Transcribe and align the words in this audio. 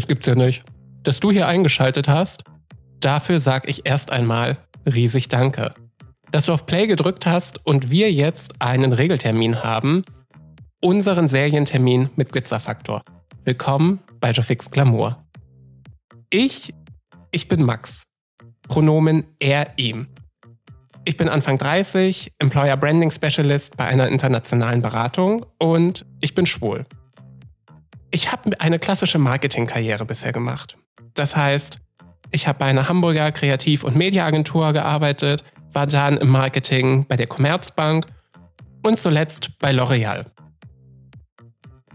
Das 0.00 0.06
gibt's 0.06 0.26
ja 0.26 0.34
nicht. 0.34 0.64
Dass 1.02 1.20
du 1.20 1.30
hier 1.30 1.46
eingeschaltet 1.46 2.08
hast, 2.08 2.44
dafür 3.00 3.38
sag 3.38 3.68
ich 3.68 3.84
erst 3.84 4.10
einmal 4.10 4.56
riesig 4.86 5.28
Danke. 5.28 5.74
Dass 6.30 6.46
du 6.46 6.54
auf 6.54 6.64
Play 6.64 6.86
gedrückt 6.86 7.26
hast 7.26 7.66
und 7.66 7.90
wir 7.90 8.10
jetzt 8.10 8.62
einen 8.62 8.94
Regeltermin 8.94 9.62
haben, 9.62 10.04
unseren 10.80 11.28
Serientermin 11.28 12.08
mit 12.16 12.32
Glitzerfaktor. 12.32 13.02
Willkommen 13.44 14.00
bei 14.20 14.30
Jofix 14.30 14.70
Glamour. 14.70 15.22
Ich, 16.30 16.72
ich 17.30 17.48
bin 17.48 17.62
Max. 17.62 18.04
Pronomen 18.68 19.24
er, 19.38 19.74
ihm. 19.76 20.06
Ich 21.04 21.18
bin 21.18 21.28
Anfang 21.28 21.58
30, 21.58 22.32
Employer 22.38 22.78
Branding 22.78 23.10
Specialist 23.10 23.76
bei 23.76 23.84
einer 23.84 24.08
internationalen 24.08 24.80
Beratung 24.80 25.44
und 25.58 26.06
ich 26.22 26.34
bin 26.34 26.46
schwul. 26.46 26.86
Ich 28.10 28.32
habe 28.32 28.60
eine 28.60 28.78
klassische 28.78 29.18
Marketingkarriere 29.18 30.04
bisher 30.04 30.32
gemacht. 30.32 30.76
Das 31.14 31.36
heißt, 31.36 31.78
ich 32.32 32.48
habe 32.48 32.58
bei 32.58 32.66
einer 32.66 32.88
Hamburger 32.88 33.30
Kreativ- 33.32 33.84
und 33.84 33.96
Mediaagentur 33.96 34.72
gearbeitet, 34.72 35.44
war 35.72 35.86
dann 35.86 36.16
im 36.18 36.28
Marketing 36.28 37.06
bei 37.06 37.16
der 37.16 37.28
Commerzbank 37.28 38.06
und 38.82 38.98
zuletzt 38.98 39.58
bei 39.58 39.70
L'Oreal. 39.70 40.26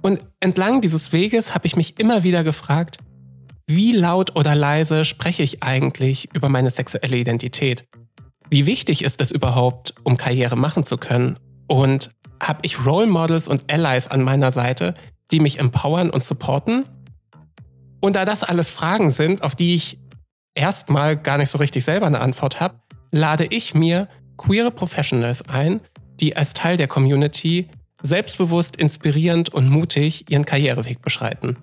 Und 0.02 0.22
entlang 0.40 0.82
dieses 0.82 1.12
Weges 1.12 1.54
habe 1.54 1.68
ich 1.68 1.76
mich 1.76 2.00
immer 2.00 2.24
wieder 2.24 2.44
gefragt, 2.44 2.98
wie 3.68 3.92
laut 3.92 4.36
oder 4.36 4.56
leise 4.56 5.04
spreche 5.04 5.42
ich 5.44 5.64
eigentlich 5.64 6.30
über 6.34 6.48
meine 6.48 6.70
sexuelle 6.70 7.18
Identität? 7.18 7.86
Wie 8.50 8.68
wichtig 8.68 9.04
ist 9.04 9.20
es 9.20 9.32
überhaupt, 9.32 9.96
um 10.04 10.18
Karriere 10.18 10.56
machen 10.56 10.86
zu 10.86 10.98
können? 10.98 11.38
Und 11.68 12.12
habe 12.42 12.60
ich 12.62 12.86
Role 12.86 13.08
Models 13.08 13.48
und 13.48 13.72
Allies 13.72 14.08
an 14.08 14.22
meiner 14.22 14.52
Seite, 14.52 14.94
die 15.32 15.40
mich 15.40 15.60
empowern 15.60 16.10
und 16.10 16.24
supporten? 16.24 16.86
Und 18.00 18.16
da 18.16 18.26
das 18.26 18.44
alles 18.44 18.70
Fragen 18.70 19.10
sind, 19.12 19.44
auf 19.44 19.56
die 19.56 19.76
ich 19.76 20.00
erstmal 20.54 21.18
gar 21.18 21.38
nicht 21.38 21.50
so 21.50 21.58
richtig 21.58 21.84
selber 21.84 22.08
eine 22.08 22.22
Antwort 22.22 22.60
habe, 22.60 22.80
lade 23.12 23.46
ich 23.46 23.74
mir 23.74 24.08
queere 24.38 24.72
Professionals 24.72 25.48
ein, 25.50 25.82
die 26.20 26.36
als 26.36 26.54
Teil 26.54 26.78
der 26.78 26.88
Community 26.88 27.68
selbstbewusst, 28.02 28.76
inspirierend 28.76 29.50
und 29.50 29.70
mutig 29.70 30.30
ihren 30.30 30.46
Karriereweg 30.46 31.02
beschreiten. 31.02 31.58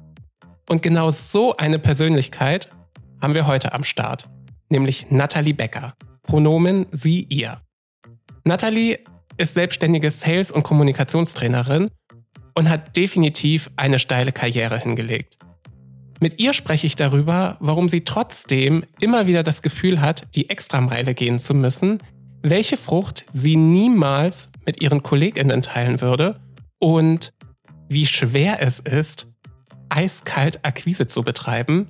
Und 0.69 0.83
genau 0.83 1.11
so 1.11 1.57
eine 1.57 1.79
Persönlichkeit 1.79 2.71
haben 3.21 3.35
wir 3.35 3.47
heute 3.47 3.73
am 3.73 3.85
Start, 3.85 4.29
nämlich 4.69 5.11
Natalie 5.11 5.55
Becker. 5.55 5.95
Pronomen 6.23 6.87
sie, 6.91 7.27
ihr. 7.29 7.61
Natalie 8.45 8.99
ist 9.37 9.55
selbstständige 9.55 10.11
Sales- 10.11 10.53
und 10.53 10.63
Kommunikationstrainerin 10.63 11.91
und 12.55 12.69
hat 12.69 12.97
definitiv 12.97 13.71
eine 13.77 13.99
steile 13.99 14.33
Karriere 14.33 14.79
hingelegt. 14.79 15.39
Mit 16.21 16.41
ihr 16.41 16.53
spreche 16.53 16.87
ich 16.87 16.95
darüber, 16.95 17.57
warum 17.61 17.89
sie 17.89 18.05
trotzdem 18.05 18.85
immer 19.01 19.27
wieder 19.27 19.43
das 19.43 19.61
Gefühl 19.61 20.01
hat, 20.01 20.27
die 20.37 20.51
Extrameile 20.51 21.15
gehen 21.15 21.41
zu 21.41 21.53
müssen, 21.53 21.99
welche 22.43 22.77
Frucht 22.77 23.25
sie 23.33 23.57
niemals 23.57 24.51
mit 24.65 24.81
ihren 24.81 25.03
Kolleginnen 25.03 25.63
teilen 25.63 26.01
würde 26.01 26.41
und 26.79 27.33
wie 27.89 28.07
schwer 28.07 28.59
es 28.61 28.81
ist, 28.81 29.27
eiskalt 29.89 30.65
Akquise 30.65 31.07
zu 31.07 31.23
betreiben. 31.23 31.89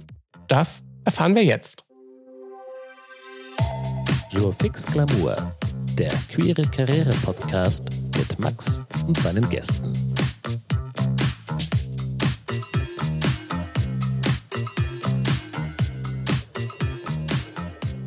Das 0.49 0.83
erfahren 1.05 1.35
wir 1.35 1.45
jetzt. 1.45 1.85
Fix 4.59 4.87
Glamour, 4.87 5.37
der 5.97 6.13
queere 6.29 6.63
Karriere-Podcast 6.63 7.85
mit 8.17 8.39
Max 8.39 8.81
und 9.07 9.19
seinen 9.19 9.49
Gästen. 9.49 9.93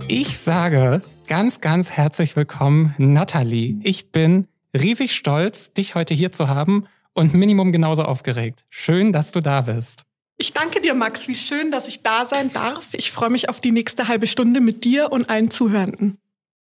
Ich 0.07 0.37
sage 0.37 1.01
ganz, 1.27 1.61
ganz 1.61 1.91
herzlich 1.91 2.35
willkommen, 2.35 2.95
Nathalie. 2.97 3.75
Ich 3.83 4.11
bin 4.11 4.47
riesig 4.73 5.13
stolz, 5.13 5.73
dich 5.73 5.95
heute 5.95 6.13
hier 6.13 6.31
zu 6.31 6.47
haben 6.47 6.87
und 7.13 7.33
Minimum 7.33 7.71
genauso 7.71 8.03
aufgeregt. 8.03 8.65
Schön, 8.69 9.11
dass 9.11 9.31
du 9.31 9.41
da 9.41 9.61
bist. 9.61 10.03
Ich 10.37 10.53
danke 10.53 10.81
dir, 10.81 10.95
Max. 10.95 11.27
Wie 11.27 11.35
schön, 11.35 11.71
dass 11.71 11.87
ich 11.87 12.01
da 12.03 12.25
sein 12.25 12.51
darf. 12.51 12.89
Ich 12.93 13.11
freue 13.11 13.29
mich 13.29 13.47
auf 13.47 13.59
die 13.59 13.71
nächste 13.71 14.07
halbe 14.07 14.27
Stunde 14.27 14.59
mit 14.59 14.83
dir 14.83 15.11
und 15.11 15.29
allen 15.29 15.49
Zuhörenden. 15.49 16.17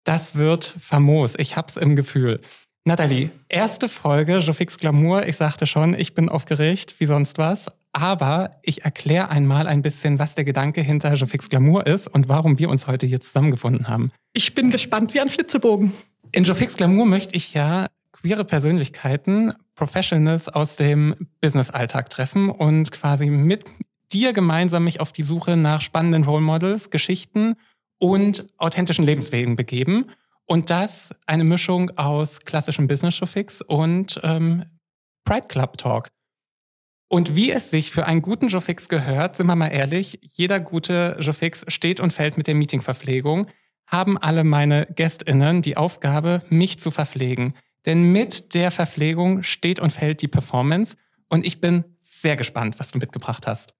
Das 0.08 0.36
wird 0.36 0.64
famos. 0.64 1.34
Ich 1.36 1.54
hab's 1.54 1.76
im 1.76 1.94
Gefühl. 1.94 2.40
Nathalie, 2.86 3.28
erste 3.50 3.90
Folge 3.90 4.38
Jofix 4.38 4.78
Glamour. 4.78 5.26
Ich 5.26 5.36
sagte 5.36 5.66
schon, 5.66 5.92
ich 5.92 6.14
bin 6.14 6.30
aufgeregt 6.30 6.94
wie 6.96 7.04
sonst 7.04 7.36
was. 7.36 7.70
Aber 7.92 8.52
ich 8.62 8.86
erkläre 8.86 9.28
einmal 9.28 9.66
ein 9.66 9.82
bisschen, 9.82 10.18
was 10.18 10.34
der 10.34 10.46
Gedanke 10.46 10.80
hinter 10.80 11.12
Jofix 11.12 11.50
Glamour 11.50 11.86
ist 11.86 12.06
und 12.06 12.26
warum 12.26 12.58
wir 12.58 12.70
uns 12.70 12.86
heute 12.86 13.06
hier 13.06 13.20
zusammengefunden 13.20 13.86
haben. 13.86 14.10
Ich 14.32 14.54
bin 14.54 14.70
gespannt 14.70 15.12
wie 15.12 15.20
ein 15.20 15.28
Flitzebogen. 15.28 15.92
In 16.32 16.44
Jofix 16.44 16.78
Glamour 16.78 17.04
möchte 17.04 17.36
ich 17.36 17.52
ja 17.52 17.88
queere 18.12 18.46
Persönlichkeiten, 18.46 19.52
Professionals 19.74 20.48
aus 20.48 20.76
dem 20.76 21.16
Business-Alltag 21.42 22.08
treffen 22.08 22.48
und 22.48 22.92
quasi 22.92 23.26
mit 23.26 23.66
dir 24.10 24.32
gemeinsam 24.32 24.84
mich 24.84 25.00
auf 25.00 25.12
die 25.12 25.22
Suche 25.22 25.58
nach 25.58 25.82
spannenden 25.82 26.24
Role 26.24 26.40
Models, 26.40 26.88
Geschichten 26.88 27.56
und 27.98 28.48
authentischen 28.58 29.04
Lebenswegen 29.04 29.56
begeben. 29.56 30.06
Und 30.44 30.70
das 30.70 31.14
eine 31.26 31.44
Mischung 31.44 31.90
aus 31.98 32.40
klassischem 32.40 32.88
Business-Showfix 32.88 33.62
und 33.62 34.20
ähm, 34.22 34.64
Pride 35.24 35.46
Club 35.46 35.76
Talk. 35.76 36.08
Und 37.08 37.34
wie 37.34 37.50
es 37.50 37.70
sich 37.70 37.90
für 37.90 38.04
einen 38.04 38.20
guten 38.20 38.48
Jofix 38.48 38.88
gehört, 38.88 39.36
sind 39.36 39.46
wir 39.46 39.56
mal 39.56 39.68
ehrlich, 39.68 40.18
jeder 40.22 40.60
gute 40.60 41.16
Jofix 41.20 41.64
steht 41.68 42.00
und 42.00 42.12
fällt 42.12 42.36
mit 42.36 42.46
der 42.46 42.54
Meetingverpflegung, 42.54 43.46
haben 43.86 44.18
alle 44.18 44.44
meine 44.44 44.86
GästInnen 44.94 45.62
die 45.62 45.78
Aufgabe, 45.78 46.42
mich 46.50 46.78
zu 46.78 46.90
verpflegen. 46.90 47.54
Denn 47.86 48.12
mit 48.12 48.54
der 48.54 48.70
Verpflegung 48.70 49.42
steht 49.42 49.80
und 49.80 49.90
fällt 49.90 50.20
die 50.20 50.28
Performance. 50.28 50.96
Und 51.28 51.46
ich 51.46 51.60
bin 51.60 51.84
sehr 51.98 52.36
gespannt, 52.36 52.78
was 52.78 52.90
du 52.90 52.98
mitgebracht 52.98 53.46
hast. 53.46 53.74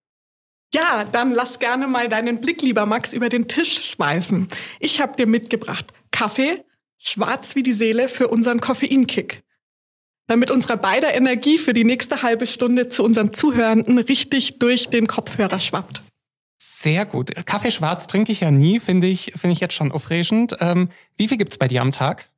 Ja, 0.75 1.05
dann 1.05 1.33
lass 1.33 1.59
gerne 1.59 1.87
mal 1.87 2.09
deinen 2.09 2.41
Blick, 2.41 2.63
lieber 2.63 2.85
Max, 2.85 3.13
über 3.13 3.29
den 3.29 3.49
Tisch 3.49 3.91
schweifen. 3.91 4.49
Ich 4.81 5.01
habe 5.01 5.17
dir 5.17 5.27
mitgebracht 5.27 5.87
Kaffee, 6.11 6.65
schwarz 6.99 7.55
wie 7.55 7.63
die 7.63 7.73
Seele 7.73 8.09
für 8.09 8.29
unseren 8.29 8.61
Koffeinkick 8.61 9.43
damit 10.29 10.51
unsere 10.51 10.77
beider 10.77 11.15
Energie 11.15 11.59
für 11.59 11.73
die 11.73 11.85
nächste 11.85 12.23
halbe 12.23 12.47
Stunde 12.47 12.89
zu 12.89 13.03
unseren 13.03 13.33
Zuhörenden 13.33 13.99
richtig 13.99 14.59
durch 14.61 14.89
den 14.91 15.09
Kopfhörer 15.09 15.59
schwappt. 15.59 16.03
Sehr 16.59 17.07
gut. 17.07 17.35
Kaffee 17.47 17.73
schwarz 17.73 18.07
trinke 18.07 18.31
ich 18.31 18.41
ja 18.41 18.51
nie, 18.51 18.79
finde 18.79 19.09
ich, 19.09 19.33
finde 19.37 19.55
ich 19.55 19.61
jetzt 19.61 19.75
schon 19.75 19.91
aufregend. 19.91 20.57
Ähm, 20.61 20.91
wie 21.17 21.27
viel 21.27 21.39
gibt's 21.39 21.59
bei 21.59 21.67
dir 21.67 21.83
am 21.83 21.93
Tag? 21.93 22.29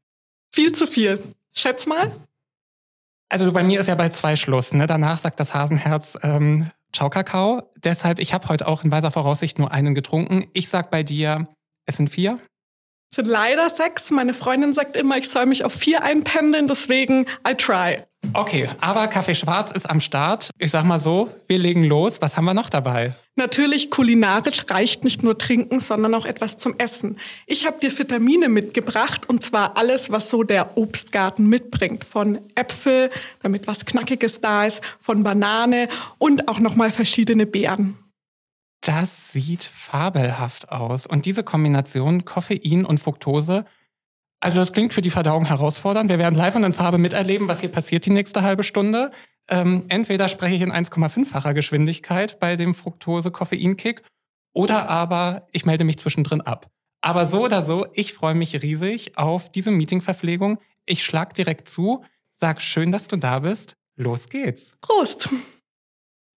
Viel 0.50 0.72
zu 0.72 0.86
viel. 0.86 1.20
Schätz 1.52 1.84
mal. 1.86 2.12
Also 3.28 3.52
bei 3.52 3.62
mir 3.62 3.80
ist 3.80 3.88
ja 3.88 3.96
bei 3.96 4.08
zwei 4.08 4.36
Schluss. 4.36 4.72
Ne? 4.72 4.86
Danach 4.86 5.18
sagt 5.18 5.40
das 5.40 5.52
Hasenherz 5.52 6.16
ähm, 6.22 6.70
Ciao 6.92 7.10
Kakao. 7.10 7.62
Deshalb, 7.76 8.18
ich 8.18 8.32
habe 8.32 8.48
heute 8.48 8.66
auch 8.66 8.84
in 8.84 8.90
weiser 8.90 9.10
Voraussicht 9.10 9.58
nur 9.58 9.70
einen 9.70 9.94
getrunken. 9.94 10.48
Ich 10.52 10.68
sag 10.68 10.90
bei 10.90 11.02
dir, 11.02 11.48
es 11.86 11.96
sind 11.96 12.10
vier 12.10 12.38
sind 13.12 13.26
leider 13.26 13.68
sechs. 13.68 14.10
Meine 14.10 14.34
Freundin 14.34 14.72
sagt 14.72 14.96
immer, 14.96 15.18
ich 15.18 15.28
soll 15.28 15.46
mich 15.46 15.64
auf 15.64 15.72
vier 15.72 16.02
einpendeln, 16.02 16.66
deswegen 16.66 17.26
I 17.46 17.54
try. 17.56 18.04
Okay, 18.32 18.68
aber 18.80 19.08
Kaffee 19.08 19.34
Schwarz 19.34 19.72
ist 19.72 19.88
am 19.88 19.98
Start. 19.98 20.50
Ich 20.58 20.70
sag 20.70 20.84
mal 20.84 20.98
so, 20.98 21.34
wir 21.48 21.58
legen 21.58 21.84
los. 21.84 22.20
Was 22.22 22.36
haben 22.36 22.44
wir 22.44 22.54
noch 22.54 22.68
dabei? 22.68 23.16
Natürlich, 23.34 23.90
kulinarisch 23.90 24.66
reicht 24.68 25.02
nicht 25.02 25.22
nur 25.22 25.38
trinken, 25.38 25.80
sondern 25.80 26.14
auch 26.14 26.26
etwas 26.26 26.58
zum 26.58 26.74
Essen. 26.78 27.16
Ich 27.46 27.66
habe 27.66 27.80
dir 27.80 27.96
Vitamine 27.96 28.48
mitgebracht 28.48 29.28
und 29.28 29.42
zwar 29.42 29.76
alles, 29.76 30.10
was 30.10 30.30
so 30.30 30.42
der 30.42 30.76
Obstgarten 30.76 31.48
mitbringt. 31.48 32.04
Von 32.04 32.38
Äpfel, 32.54 33.10
damit 33.42 33.66
was 33.66 33.86
Knackiges 33.86 34.40
da 34.40 34.66
ist, 34.66 34.84
von 34.98 35.22
Banane 35.22 35.88
und 36.18 36.48
auch 36.48 36.60
nochmal 36.60 36.90
verschiedene 36.90 37.46
Beeren. 37.46 37.96
Das 38.82 39.32
sieht 39.32 39.64
fabelhaft 39.64 40.70
aus. 40.70 41.06
Und 41.06 41.26
diese 41.26 41.42
Kombination 41.44 42.24
Koffein 42.24 42.84
und 42.84 42.98
Fructose, 42.98 43.64
also 44.40 44.58
das 44.58 44.72
klingt 44.72 44.94
für 44.94 45.02
die 45.02 45.10
Verdauung 45.10 45.44
herausfordernd. 45.44 46.08
Wir 46.08 46.18
werden 46.18 46.34
live 46.34 46.56
und 46.56 46.64
in 46.64 46.72
Farbe 46.72 46.98
miterleben, 46.98 47.46
was 47.46 47.60
hier 47.60 47.70
passiert 47.70 48.06
die 48.06 48.10
nächste 48.10 48.42
halbe 48.42 48.62
Stunde. 48.62 49.10
Ähm, 49.48 49.84
entweder 49.88 50.28
spreche 50.28 50.56
ich 50.56 50.62
in 50.62 50.72
1,5-facher 50.72 51.52
Geschwindigkeit 51.52 52.40
bei 52.40 52.56
dem 52.56 52.74
Fructose-Koffein-Kick 52.74 54.02
oder 54.52 54.88
aber 54.88 55.46
ich 55.52 55.66
melde 55.66 55.84
mich 55.84 55.98
zwischendrin 55.98 56.40
ab. 56.40 56.70
Aber 57.02 57.26
so 57.26 57.44
oder 57.44 57.62
so, 57.62 57.86
ich 57.92 58.12
freue 58.12 58.34
mich 58.34 58.62
riesig 58.62 59.16
auf 59.16 59.50
diese 59.50 59.70
Meetingverpflegung. 59.70 60.58
Ich 60.86 61.04
schlag 61.04 61.34
direkt 61.34 61.68
zu, 61.68 62.04
sag 62.32 62.62
schön, 62.62 62.92
dass 62.92 63.08
du 63.08 63.16
da 63.16 63.40
bist. 63.40 63.76
Los 63.96 64.28
geht's. 64.28 64.76
Prost! 64.80 65.28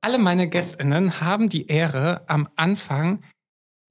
Alle 0.01 0.17
meine 0.17 0.49
Gästinnen 0.49 1.21
haben 1.21 1.47
die 1.47 1.67
Ehre, 1.67 2.23
am 2.27 2.49
Anfang 2.57 3.23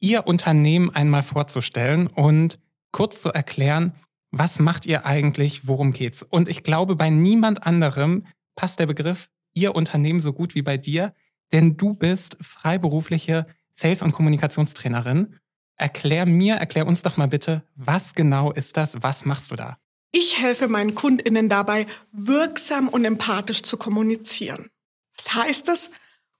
ihr 0.01 0.27
Unternehmen 0.27 0.91
einmal 0.91 1.23
vorzustellen 1.23 2.07
und 2.09 2.59
kurz 2.93 3.23
zu 3.23 3.31
erklären, 3.31 3.95
was 4.31 4.59
macht 4.59 4.87
ihr 4.87 5.05
eigentlich, 5.05 5.67
worum 5.67 5.93
geht's. 5.93 6.23
Und 6.23 6.49
ich 6.49 6.63
glaube, 6.63 6.97
bei 6.97 7.11
niemand 7.11 7.67
anderem 7.67 8.27
passt 8.55 8.79
der 8.79 8.87
Begriff 8.87 9.29
ihr 9.55 9.75
Unternehmen 9.75 10.21
so 10.21 10.33
gut 10.33 10.55
wie 10.55 10.63
bei 10.63 10.79
dir, 10.79 11.13
denn 11.53 11.77
du 11.77 11.95
bist 11.95 12.39
freiberufliche 12.41 13.47
Sales- 13.71 14.03
und 14.03 14.13
Kommunikationstrainerin. 14.13 15.39
Erklär 15.77 16.27
mir, 16.27 16.57
erklär 16.57 16.87
uns 16.87 17.03
doch 17.03 17.17
mal 17.17 17.29
bitte, 17.29 17.63
was 17.75 18.15
genau 18.15 18.53
ist 18.53 18.77
das? 18.77 19.03
Was 19.03 19.25
machst 19.25 19.51
du 19.51 19.57
da? 19.57 19.79
Ich 20.13 20.39
helfe 20.39 20.69
meinen 20.69 20.95
KundInnen 20.95 21.49
dabei, 21.49 21.87
wirksam 22.13 22.89
und 22.89 23.05
empathisch 23.05 23.63
zu 23.63 23.77
kommunizieren. 23.77 24.69
Was 25.17 25.35
heißt 25.35 25.69
es? 25.69 25.91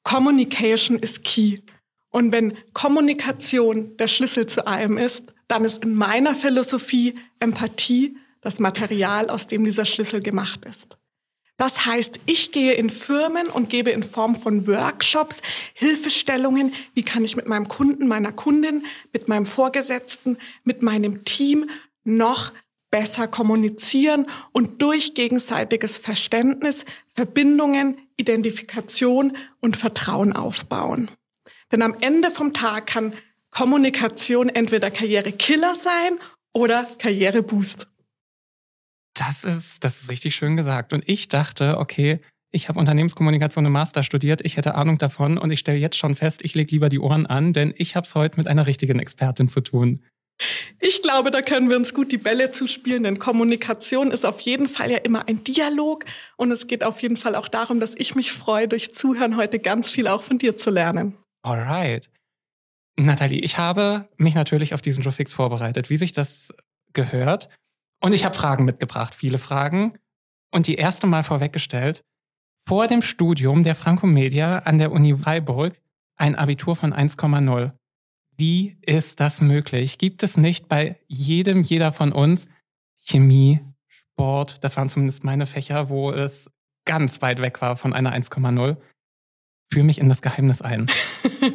Communication 0.03 0.99
is 0.99 1.23
key. 1.23 1.61
Und 2.11 2.33
wenn 2.33 2.57
Kommunikation 2.75 3.97
der 3.97 4.09
Schlüssel 4.09 4.47
zu 4.47 4.67
allem 4.67 4.99
ist, 4.99 5.33
dann 5.53 5.67
ist 5.67 5.85
in 5.85 5.95
meiner 5.95 6.35
Philosophie 6.35 7.15
Empathie 7.39 8.17
das 8.41 8.59
Material, 8.59 9.29
aus 9.29 9.47
dem 9.47 9.65
dieser 9.65 9.85
Schlüssel 9.85 10.23
gemacht 10.23 10.65
ist. 10.65 10.97
Das 11.59 11.85
heißt, 11.85 12.21
ich 12.25 12.53
gehe 12.53 12.73
in 12.73 12.89
Firmen 12.89 13.49
und 13.49 13.69
gebe 13.69 13.91
in 13.91 14.03
Form 14.03 14.35
von 14.35 14.67
Workshops 14.67 15.43
Hilfestellungen, 15.75 16.73
wie 16.95 17.03
kann 17.03 17.23
ich 17.23 17.37
mit 17.37 17.49
meinem 17.49 17.69
Kunden, 17.69 18.09
meiner 18.09 18.33
Kundin, 18.33 18.87
mit 19.13 19.29
meinem 19.29 19.45
Vorgesetzten, 19.45 20.39
mit 20.65 20.83
meinem 20.83 21.23
Team 21.25 21.69
noch 22.03 22.53
besser 22.91 23.29
kommunizieren 23.29 24.27
und 24.53 24.81
durch 24.81 25.13
gegenseitiges 25.13 25.99
Verständnis 25.99 26.87
Verbindungen, 27.09 27.99
Identifikation 28.17 29.37
und 29.61 29.77
Vertrauen 29.77 30.33
aufbauen. 30.33 31.11
Denn 31.71 31.83
am 31.83 31.95
Ende 32.01 32.31
vom 32.31 32.55
Tag 32.55 32.87
kann 32.87 33.13
Kommunikation 33.53 34.49
entweder 34.49 34.91
Karrierekiller 34.91 35.75
sein 35.75 36.19
oder 36.55 36.87
Karriereboost. 36.99 37.87
Das 39.15 39.45
ist, 39.45 39.85
das 39.85 40.03
ist 40.03 40.11
richtig 40.11 40.35
schön 40.35 40.57
gesagt. 40.57 40.93
Und 40.93 41.07
ich 41.07 41.29
dachte, 41.29 41.79
okay, 41.79 42.21
ich 42.51 42.69
habe 42.69 42.79
Unternehmenskommunikation 42.79 43.65
im 43.65 43.73
Master 43.73 44.03
studiert, 44.03 44.41
ich 44.43 44.57
hätte 44.57 44.75
Ahnung 44.75 44.99
davon 44.99 45.39
und 45.39 45.51
ich 45.51 45.61
stelle 45.61 45.79
jetzt 45.79 45.97
schon 45.97 46.15
fest, 46.15 46.45
ich 46.45 46.55
lege 46.55 46.71
lieber 46.73 46.89
die 46.89 46.99
Ohren 46.99 47.27
an, 47.27 47.53
denn 47.53 47.73
ich 47.77 47.95
habe 47.95 48.07
es 48.07 48.15
heute 48.15 48.39
mit 48.39 48.49
einer 48.49 48.67
richtigen 48.67 48.99
Expertin 48.99 49.49
zu 49.49 49.61
tun. 49.61 50.03
Ich 50.81 51.03
glaube, 51.03 51.31
da 51.31 51.41
können 51.41 51.69
wir 51.69 51.77
uns 51.77 51.95
gut 51.95 52.11
die 52.11 52.19
Bälle 52.19 52.51
zuspielen, 52.51 53.03
denn 53.05 53.19
Kommunikation 53.19 54.11
ist 54.11 54.25
auf 54.25 54.41
jeden 54.41 54.67
Fall 54.67 54.91
ja 54.91 54.99
immer 54.99 55.29
ein 55.29 55.45
Dialog 55.45 56.05
und 56.37 56.51
es 56.51 56.67
geht 56.67 56.85
auf 56.85 57.01
jeden 57.03 57.17
Fall 57.17 57.37
auch 57.37 57.49
darum, 57.49 57.81
dass 57.81 57.95
ich 57.97 58.15
mich 58.15 58.33
freue, 58.33 58.67
durch 58.67 58.93
Zuhören 58.93 59.37
heute 59.37 59.59
ganz 59.59 59.91
viel 59.91 60.09
auch 60.09 60.23
von 60.23 60.39
dir 60.39 60.57
zu 60.57 60.71
lernen. 60.71 61.17
Alright. 61.43 62.11
Nathalie, 62.97 63.41
ich 63.41 63.59
habe 63.59 64.09
mich 64.17 64.35
natürlich 64.35 64.75
auf 64.75 64.83
diesen 64.83 65.03
Joe 65.03 65.13
Fix 65.13 65.33
vorbereitet, 65.33 65.91
wie 65.91 65.97
sich 65.97 66.13
das 66.13 66.53
gehört. 66.93 67.49
Und 68.01 68.13
ich 68.13 68.25
habe 68.25 68.35
Fragen 68.35 68.65
mitgebracht, 68.65 69.15
viele 69.15 69.39
Fragen. 69.39 69.99
Und 70.51 70.67
die 70.67 70.75
erste 70.75 71.07
Mal 71.07 71.23
vorweggestellt, 71.23 72.05
vor 72.69 72.87
dem 72.87 73.03
Studium 73.03 73.63
der 73.63 73.75
Franco-Media 73.75 74.59
an 74.59 74.79
der 74.79 74.93
Uni 74.93 75.17
Freiburg 75.17 75.81
ein 76.17 76.37
Abitur 76.37 76.77
von 76.77 76.93
1,0. 76.93 77.73
Wie 78.37 78.77
ist 78.83 79.21
das 79.21 79.41
möglich? 79.41 79.99
Gibt 79.99 80.23
es 80.23 80.37
nicht 80.37 80.69
bei 80.69 80.99
jedem, 81.07 81.63
jeder 81.63 81.93
von 81.93 82.13
uns 82.13 82.49
Chemie, 83.01 83.61
Sport, 83.89 84.63
das 84.63 84.77
waren 84.77 84.89
zumindest 84.89 85.25
meine 85.25 85.47
Fächer, 85.47 85.89
wo 85.89 86.13
es 86.13 86.51
ganz 86.85 87.23
weit 87.23 87.41
weg 87.41 87.61
war 87.61 87.77
von 87.77 87.93
einer 87.93 88.15
1,0? 88.15 88.77
Führ 89.73 89.85
mich 89.85 89.99
in 89.99 90.09
das 90.09 90.21
Geheimnis 90.21 90.61
ein. 90.61 90.91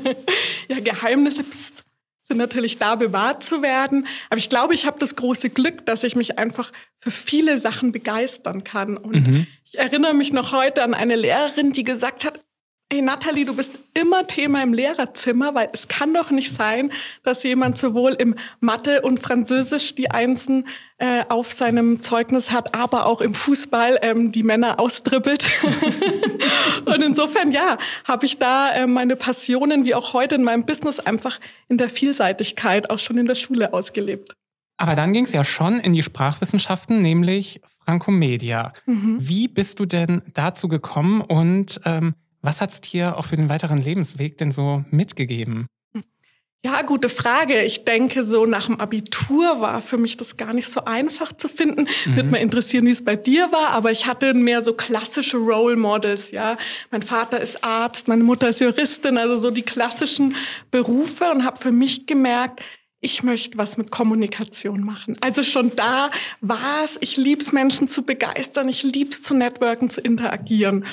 ja, 0.67 0.79
Geheimnisse, 0.79 1.43
pst, 1.43 1.83
sind 2.23 2.37
natürlich 2.37 2.79
da 2.79 2.95
bewahrt 2.95 3.43
zu 3.43 3.61
werden. 3.61 4.07
Aber 4.29 4.37
ich 4.37 4.49
glaube, 4.49 4.73
ich 4.73 4.85
habe 4.87 4.97
das 4.99 5.15
große 5.15 5.51
Glück, 5.51 5.85
dass 5.85 6.03
ich 6.03 6.15
mich 6.15 6.39
einfach 6.39 6.71
für 6.97 7.11
viele 7.11 7.59
Sachen 7.59 7.91
begeistern 7.91 8.63
kann. 8.63 8.97
Und 8.97 9.27
mhm. 9.27 9.47
ich 9.65 9.77
erinnere 9.77 10.15
mich 10.15 10.33
noch 10.33 10.51
heute 10.51 10.83
an 10.83 10.93
eine 10.93 11.15
Lehrerin, 11.15 11.73
die 11.73 11.83
gesagt 11.83 12.25
hat, 12.25 12.41
Hey 12.89 13.01
Nathalie, 13.01 13.43
du 13.43 13.53
bist 13.53 13.73
immer 13.93 14.27
Thema 14.27 14.63
im 14.63 14.73
Lehrerzimmer, 14.73 15.53
weil 15.53 15.67
es 15.73 15.89
kann 15.89 16.13
doch 16.13 16.31
nicht 16.31 16.55
sein, 16.55 16.89
dass 17.21 17.43
jemand 17.43 17.77
sowohl 17.77 18.13
im 18.13 18.35
Mathe 18.61 19.01
und 19.01 19.19
Französisch 19.19 19.93
die 19.93 20.09
Einsen 20.09 20.65
äh, 20.97 21.25
auf 21.27 21.51
seinem 21.51 22.01
Zeugnis 22.01 22.51
hat, 22.51 22.75
aber 22.75 23.05
auch 23.05 23.19
im 23.19 23.33
Fußball 23.33 23.99
ähm, 24.01 24.31
die 24.31 24.43
Männer 24.43 24.79
austribbelt. 24.79 25.45
insofern, 27.17 27.51
ja, 27.51 27.77
habe 28.05 28.25
ich 28.25 28.37
da 28.37 28.71
äh, 28.73 28.87
meine 28.87 29.15
Passionen, 29.15 29.85
wie 29.85 29.95
auch 29.95 30.13
heute 30.13 30.35
in 30.35 30.43
meinem 30.43 30.65
Business, 30.65 30.99
einfach 30.99 31.39
in 31.67 31.77
der 31.77 31.89
Vielseitigkeit 31.89 32.89
auch 32.89 32.99
schon 32.99 33.17
in 33.17 33.25
der 33.25 33.35
Schule 33.35 33.73
ausgelebt. 33.73 34.33
Aber 34.77 34.95
dann 34.95 35.13
ging 35.13 35.23
es 35.23 35.31
ja 35.31 35.43
schon 35.43 35.79
in 35.79 35.93
die 35.93 36.03
Sprachwissenschaften, 36.03 37.01
nämlich 37.01 37.61
Francomedia. 37.83 38.73
Mhm. 38.85 39.17
Wie 39.19 39.47
bist 39.47 39.79
du 39.79 39.85
denn 39.85 40.21
dazu 40.35 40.67
gekommen 40.67 41.21
und 41.21 41.81
ähm, 41.85 42.13
was 42.41 42.61
hat 42.61 42.71
es 42.71 42.81
dir 42.81 43.17
auch 43.17 43.25
für 43.25 43.35
den 43.35 43.49
weiteren 43.49 43.77
Lebensweg 43.77 44.37
denn 44.37 44.51
so 44.51 44.83
mitgegeben? 44.91 45.65
Ja, 46.65 46.81
gute 46.81 47.07
Frage. 47.07 47.63
Ich 47.63 47.85
denke, 47.85 48.23
so 48.23 48.45
nach 48.45 48.65
dem 48.65 48.79
Abitur 48.79 49.61
war 49.61 49.79
für 49.79 49.97
mich 49.97 50.17
das 50.17 50.37
gar 50.37 50.53
nicht 50.53 50.67
so 50.67 50.83
einfach 50.85 51.31
zu 51.31 51.47
finden. 51.47 51.87
Mhm. 52.05 52.15
Würde 52.15 52.29
mal 52.29 52.37
interessieren, 52.37 52.85
wie 52.85 52.91
es 52.91 53.05
bei 53.05 53.15
dir 53.15 53.51
war. 53.51 53.69
Aber 53.69 53.91
ich 53.91 54.07
hatte 54.07 54.33
mehr 54.33 54.61
so 54.61 54.73
klassische 54.73 55.37
Role 55.37 55.75
Models. 55.75 56.31
Ja, 56.31 56.57
mein 56.89 57.03
Vater 57.03 57.39
ist 57.39 57.63
Arzt, 57.63 58.07
meine 58.07 58.23
Mutter 58.23 58.49
ist 58.49 58.59
Juristin, 58.59 59.17
also 59.17 59.35
so 59.35 59.51
die 59.51 59.61
klassischen 59.61 60.35
Berufe 60.71 61.29
und 61.31 61.45
habe 61.45 61.59
für 61.59 61.71
mich 61.71 62.07
gemerkt, 62.07 62.61
ich 62.99 63.21
möchte 63.21 63.59
was 63.59 63.77
mit 63.77 63.91
Kommunikation 63.91 64.83
machen. 64.83 65.15
Also 65.21 65.43
schon 65.43 65.75
da 65.75 66.09
war 66.41 66.83
es. 66.83 66.97
Ich 67.01 67.15
lieb's 67.15 67.51
Menschen 67.51 67.87
zu 67.87 68.01
begeistern. 68.01 68.67
Ich 68.67 68.81
lieb's 68.81 69.21
zu 69.21 69.35
networken, 69.35 69.91
zu 69.91 70.01
interagieren 70.01 70.83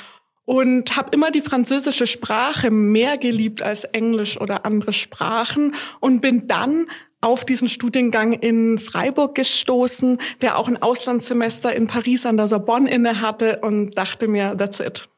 und 0.44 0.96
habe 0.96 1.10
immer 1.12 1.30
die 1.30 1.40
französische 1.40 2.06
Sprache 2.06 2.70
mehr 2.70 3.18
geliebt 3.18 3.62
als 3.62 3.84
Englisch 3.84 4.40
oder 4.40 4.66
andere 4.66 4.92
Sprachen 4.92 5.74
und 6.00 6.20
bin 6.20 6.46
dann 6.46 6.86
auf 7.20 7.44
diesen 7.44 7.70
Studiengang 7.70 8.34
in 8.34 8.78
Freiburg 8.78 9.34
gestoßen, 9.34 10.18
der 10.42 10.58
auch 10.58 10.68
ein 10.68 10.82
Auslandssemester 10.82 11.74
in 11.74 11.86
Paris 11.86 12.26
an 12.26 12.36
der 12.36 12.48
Sorbonne 12.48 12.90
inne 12.90 13.22
hatte 13.22 13.60
und 13.60 13.96
dachte 13.96 14.28
mir, 14.28 14.56
that's 14.56 14.80
it. 14.80 15.08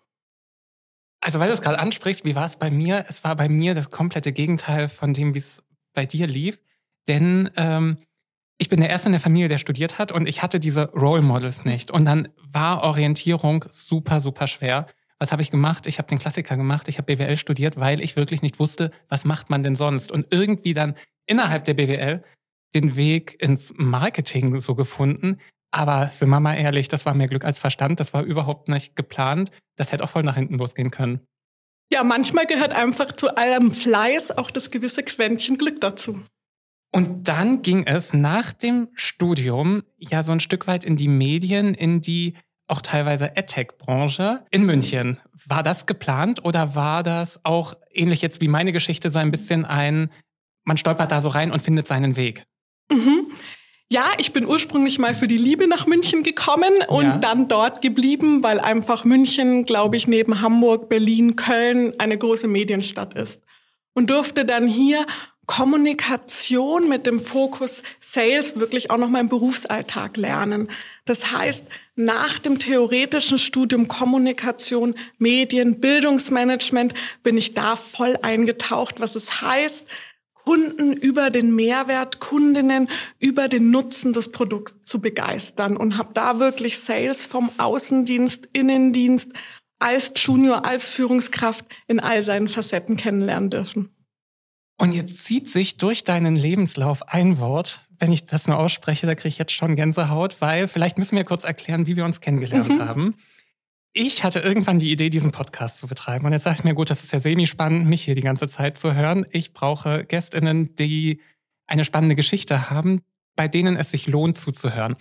Also 1.21 1.41
weil 1.41 1.49
du 1.49 1.55
es 1.55 1.63
gerade 1.63 1.81
ansprichst, 1.81 2.25
wie 2.25 2.37
war 2.37 2.45
es 2.45 2.57
bei 2.57 2.71
mir? 2.71 3.05
Es 3.09 3.25
war 3.25 3.35
bei 3.35 3.49
mir 3.49 3.75
das 3.75 3.91
komplette 3.91 4.33
Gegenteil 4.33 4.89
von 4.89 5.13
dem, 5.13 5.35
wie 5.35 5.39
es 5.39 5.65
bei 5.93 6.07
dir 6.07 6.29
lief. 6.29 6.63
Denn 7.09 7.51
ähm, 7.57 7.97
ich 8.59 8.69
bin 8.69 8.79
der 8.79 8.89
Erste 8.89 9.09
in 9.09 9.13
der 9.13 9.21
Familie, 9.21 9.49
der 9.49 9.59
studiert 9.59 9.99
hat 9.99 10.13
und 10.13 10.29
ich 10.29 10.43
hatte 10.43 10.61
diese 10.61 10.93
Role 10.93 11.23
Models 11.23 11.65
nicht. 11.65 11.91
Und 11.91 12.05
dann 12.05 12.29
war 12.53 12.85
Orientierung 12.85 13.65
super, 13.69 14.21
super 14.21 14.47
schwer. 14.47 14.87
Was 15.19 15.33
habe 15.33 15.43
ich 15.43 15.51
gemacht? 15.51 15.87
Ich 15.87 15.99
habe 15.99 16.09
den 16.09 16.19
Klassiker 16.19 16.57
gemacht, 16.57 16.89
ich 16.89 16.99
habe 16.99 17.15
BWL 17.15 17.37
studiert, 17.37 17.79
weil 17.79 18.03
ich 18.03 18.17
wirklich 18.17 18.43
nicht 18.43 18.59
wusste, 18.59 18.91
was 19.09 19.25
macht 19.25 19.49
man 19.49 19.63
denn 19.63 19.77
sonst? 19.77 20.13
Und 20.13 20.27
irgendwie 20.31 20.75
dann 20.75 20.95
innerhalb 21.27 21.65
der 21.65 21.75
BWL 21.75 22.23
den 22.75 22.97
Weg 22.97 23.41
ins 23.41 23.73
Marketing 23.77 24.59
so 24.59 24.75
gefunden. 24.75 25.39
Aber 25.71 26.09
sind 26.09 26.29
wir 26.29 26.41
mal 26.41 26.55
ehrlich, 26.55 26.89
das 26.89 27.07
war 27.07 27.15
mehr 27.15 27.29
Glück 27.29 27.45
als 27.45 27.59
Verstand, 27.59 28.01
das 28.01 28.15
war 28.15 28.23
überhaupt 28.23 28.69
nicht 28.69 28.97
geplant. 28.97 29.51
Das 29.77 29.93
hätte 29.93 30.05
auch 30.05 30.11
voll 30.11 30.23
nach 30.23 30.37
hinten 30.37 30.59
losgehen 30.59 30.91
können. 30.91 31.21
Ja, 31.93 32.03
manchmal 32.03 32.47
gehört 32.47 32.73
einfach 32.73 33.13
zu 33.13 33.37
allem 33.37 33.71
Fleiß 33.71 34.33
auch 34.33 34.51
das 34.51 34.71
gewisse 34.71 35.03
Quäntchen 35.03 35.57
Glück 35.57 35.81
dazu. 35.81 36.21
Und 36.93 37.29
dann 37.29 37.63
ging 37.63 37.87
es 37.87 38.13
nach 38.13 38.53
dem 38.53 38.89
Studium 38.95 39.83
ja 39.99 40.23
so 40.23 40.33
ein 40.33 40.41
Stück 40.41 40.67
weit 40.67 40.85
in 40.85 40.97
die 40.97 41.09
Medien, 41.09 41.75
in 41.75 42.01
die 42.01 42.35
auch 42.69 42.81
teilweise 42.81 43.37
AdTech-Branche 43.37 44.45
in 44.51 44.67
München. 44.67 45.19
War 45.47 45.63
das 45.63 45.87
geplant 45.87 46.45
oder 46.45 46.75
war 46.75 47.03
das 47.03 47.45
auch 47.45 47.75
ähnlich 47.93 48.23
jetzt 48.23 48.41
wie 48.41 48.49
meine 48.49 48.73
Geschichte 48.73 49.11
so 49.11 49.19
ein 49.19 49.31
bisschen 49.31 49.65
ein, 49.65 50.11
man 50.65 50.77
stolpert 50.77 51.13
da 51.13 51.21
so 51.21 51.29
rein 51.29 51.53
und 51.53 51.63
findet 51.63 51.87
seinen 51.87 52.17
Weg? 52.17 52.45
Mhm. 52.91 53.29
Ja, 53.89 54.11
ich 54.19 54.33
bin 54.33 54.47
ursprünglich 54.47 54.99
mal 54.99 55.15
für 55.15 55.29
die 55.29 55.39
Liebe 55.39 55.69
nach 55.69 55.87
München 55.87 56.25
gekommen 56.25 56.73
und 56.89 57.05
ja. 57.05 57.19
dann 57.19 57.47
dort 57.47 57.83
geblieben, 57.83 58.43
weil 58.43 58.59
einfach 58.59 59.05
München, 59.05 59.65
glaube 59.65 59.97
ich, 59.97 60.09
neben 60.09 60.41
Hamburg, 60.41 60.89
Berlin, 60.89 61.37
Köln 61.37 61.93
eine 61.99 62.19
große 62.19 62.49
Medienstadt 62.49 63.15
ist. 63.15 63.43
Und 63.95 64.11
durfte 64.11 64.45
dann 64.45 64.67
hier 64.67 65.07
Kommunikation 65.47 66.89
mit 66.89 67.07
dem 67.07 67.21
Fokus 67.21 67.83
Sales 68.01 68.59
wirklich 68.59 68.91
auch 68.91 68.99
noch 68.99 69.09
mal 69.09 69.21
im 69.21 69.29
Berufsalltag 69.29 70.17
lernen. 70.17 70.69
Das 71.05 71.33
heißt, 71.33 71.67
nach 71.95 72.39
dem 72.39 72.59
theoretischen 72.59 73.39
Studium 73.39 73.87
Kommunikation, 73.89 74.95
Medien, 75.19 75.81
Bildungsmanagement 75.81 76.95
bin 77.23 77.39
ich 77.39 77.55
da 77.55 77.77
voll 77.77 78.19
eingetaucht, 78.23 79.01
was 79.01 79.15
es 79.15 79.41
heißt, 79.41 79.87
Kunden 80.35 80.93
über 80.93 81.31
den 81.31 81.55
Mehrwert, 81.57 82.21
Kundinnen 82.21 82.89
über 83.19 83.49
den 83.49 83.71
Nutzen 83.71 84.13
des 84.13 84.31
Produkts 84.31 84.83
zu 84.83 85.01
begeistern 85.01 85.77
und 85.77 85.97
habe 85.97 86.11
da 86.15 86.39
wirklich 86.39 86.79
Sales 86.79 87.27
vom 87.27 87.51
Außendienst, 87.59 88.49
Innendienst 88.53 89.33
als 89.79 90.13
Junior, 90.17 90.65
als 90.65 90.91
Führungskraft 90.91 91.65
in 91.89 91.99
all 91.99 92.23
seinen 92.23 92.49
Facetten 92.49 92.97
kennenlernen 92.97 93.51
dürfen. 93.51 93.96
Und 94.79 94.93
jetzt 94.93 95.25
zieht 95.25 95.49
sich 95.49 95.79
durch 95.79 96.05
deinen 96.05 96.37
Lebenslauf 96.37 97.09
ein 97.09 97.39
Wort. 97.39 97.83
Wenn 97.99 98.13
ich 98.13 98.25
das 98.25 98.47
nur 98.47 98.59
ausspreche, 98.59 99.07
da 99.07 99.15
kriege 99.15 99.29
ich 99.29 99.39
jetzt 99.39 99.53
schon 99.53 99.75
Gänsehaut, 99.75 100.41
weil 100.41 100.69
vielleicht 100.69 100.99
müssen 100.99 101.17
wir 101.17 101.25
kurz 101.25 101.45
erklären, 101.45 101.87
wie 101.87 101.97
wir 101.97 102.05
uns 102.05 102.21
kennengelernt 102.21 102.69
mhm. 102.69 102.85
haben. 102.87 103.15
ich 103.95 104.23
hatte 104.25 104.41
irgendwann 104.41 104.79
die 104.79 104.93
Idee, 104.93 105.09
diesen 105.09 105.33
Podcast 105.33 105.79
zu 105.79 105.87
betreiben. 105.87 106.27
Und 106.27 106.33
jetzt 106.33 106.45
dachte 106.45 106.59
ich 106.59 106.65
mir, 106.65 106.75
gut, 106.75 106.91
das 106.91 107.03
ist 107.03 107.13
ja 107.13 107.21
semi-spannend, 107.21 107.87
mich 107.87 108.03
hier 108.03 108.15
die 108.15 108.21
ganze 108.21 108.49
Zeit 108.49 108.77
zu 108.77 108.95
hören. 108.95 109.25
Ich 109.31 109.55
brauche 109.55 110.05
GästInnen, 110.05 110.75
die 110.77 111.23
eine 111.67 111.85
spannende 111.85 112.15
Geschichte 112.15 112.69
haben, 112.69 113.01
bei 113.35 113.49
denen 113.49 113.77
es 113.77 113.91
sich 113.91 114.07
lohnt 114.07 114.37
zuzuhören. 114.37 114.97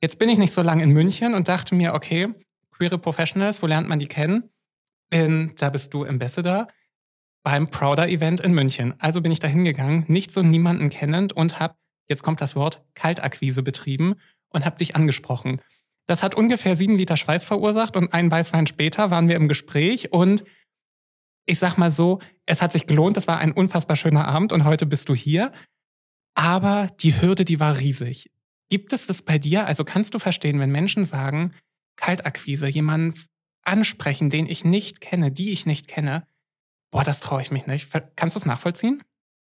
Jetzt 0.00 0.20
bin 0.20 0.28
ich 0.28 0.38
nicht 0.38 0.52
so 0.52 0.62
lange 0.62 0.84
in 0.84 0.90
München 0.90 1.34
und 1.34 1.48
dachte 1.48 1.74
mir, 1.74 1.94
okay, 1.94 2.28
queere 2.70 2.98
Professionals, 2.98 3.60
wo 3.62 3.66
lernt 3.66 3.88
man 3.88 3.98
die 3.98 4.06
kennen? 4.06 4.50
In, 5.10 5.52
da 5.58 5.70
bist 5.70 5.92
du 5.92 6.04
Ambassador 6.04 6.68
beim 7.42 7.70
Prouder 7.70 8.08
Event 8.08 8.40
in 8.40 8.52
München. 8.52 8.94
Also 8.98 9.20
bin 9.20 9.32
ich 9.32 9.38
da 9.38 9.48
hingegangen, 9.48 10.04
nicht 10.08 10.32
so 10.32 10.42
niemanden 10.42 10.90
kennend 10.90 11.32
und 11.32 11.60
habe, 11.60 11.74
jetzt 12.08 12.22
kommt 12.22 12.40
das 12.40 12.56
Wort, 12.56 12.82
Kaltakquise 12.94 13.62
betrieben 13.62 14.16
und 14.50 14.64
habe 14.64 14.76
dich 14.76 14.96
angesprochen. 14.96 15.60
Das 16.06 16.22
hat 16.22 16.34
ungefähr 16.34 16.74
sieben 16.74 16.96
Liter 16.96 17.16
Schweiß 17.16 17.44
verursacht 17.44 17.96
und 17.96 18.12
einen 18.12 18.30
Weißwein 18.30 18.66
später 18.66 19.10
waren 19.10 19.28
wir 19.28 19.36
im 19.36 19.48
Gespräch 19.48 20.12
und 20.12 20.44
ich 21.46 21.58
sag 21.58 21.76
mal 21.78 21.90
so, 21.90 22.20
es 22.46 22.60
hat 22.60 22.72
sich 22.72 22.86
gelohnt, 22.86 23.16
es 23.16 23.26
war 23.26 23.38
ein 23.38 23.52
unfassbar 23.52 23.96
schöner 23.96 24.28
Abend 24.28 24.52
und 24.52 24.64
heute 24.64 24.84
bist 24.84 25.08
du 25.08 25.14
hier. 25.14 25.52
Aber 26.34 26.88
die 27.00 27.20
Hürde, 27.20 27.44
die 27.44 27.58
war 27.58 27.78
riesig. 27.78 28.30
Gibt 28.70 28.92
es 28.92 29.06
das 29.06 29.22
bei 29.22 29.38
dir? 29.38 29.66
Also 29.66 29.84
kannst 29.84 30.14
du 30.14 30.18
verstehen, 30.18 30.60
wenn 30.60 30.70
Menschen 30.70 31.04
sagen, 31.04 31.54
Kaltakquise, 31.96 32.68
jemanden 32.68 33.18
ansprechen, 33.64 34.30
den 34.30 34.46
ich 34.46 34.64
nicht 34.64 35.00
kenne, 35.00 35.32
die 35.32 35.50
ich 35.50 35.66
nicht 35.66 35.88
kenne, 35.88 36.26
boah, 36.90 37.04
das 37.04 37.20
traue 37.20 37.42
ich 37.42 37.50
mich 37.50 37.66
nicht. 37.66 37.88
Kannst 38.16 38.36
du 38.36 38.40
es 38.40 38.46
nachvollziehen? 38.46 39.02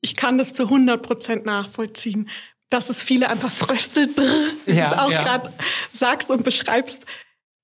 Ich 0.01 0.15
kann 0.17 0.39
das 0.39 0.53
zu 0.53 0.65
100 0.65 1.03
Prozent 1.03 1.47
nachvollziehen 1.47 2.29
dass 2.71 2.91
es 2.91 3.03
viele 3.03 3.31
einfach 3.31 3.51
fröstelt, 3.51 4.15
brr, 4.15 4.51
wie 4.67 4.73
ja, 4.73 4.89
du 4.89 4.95
es 4.95 5.01
auch 5.01 5.11
ja. 5.11 5.23
gerade 5.23 5.53
sagst 5.93 6.31
und 6.31 6.45
beschreibst. 6.45 7.05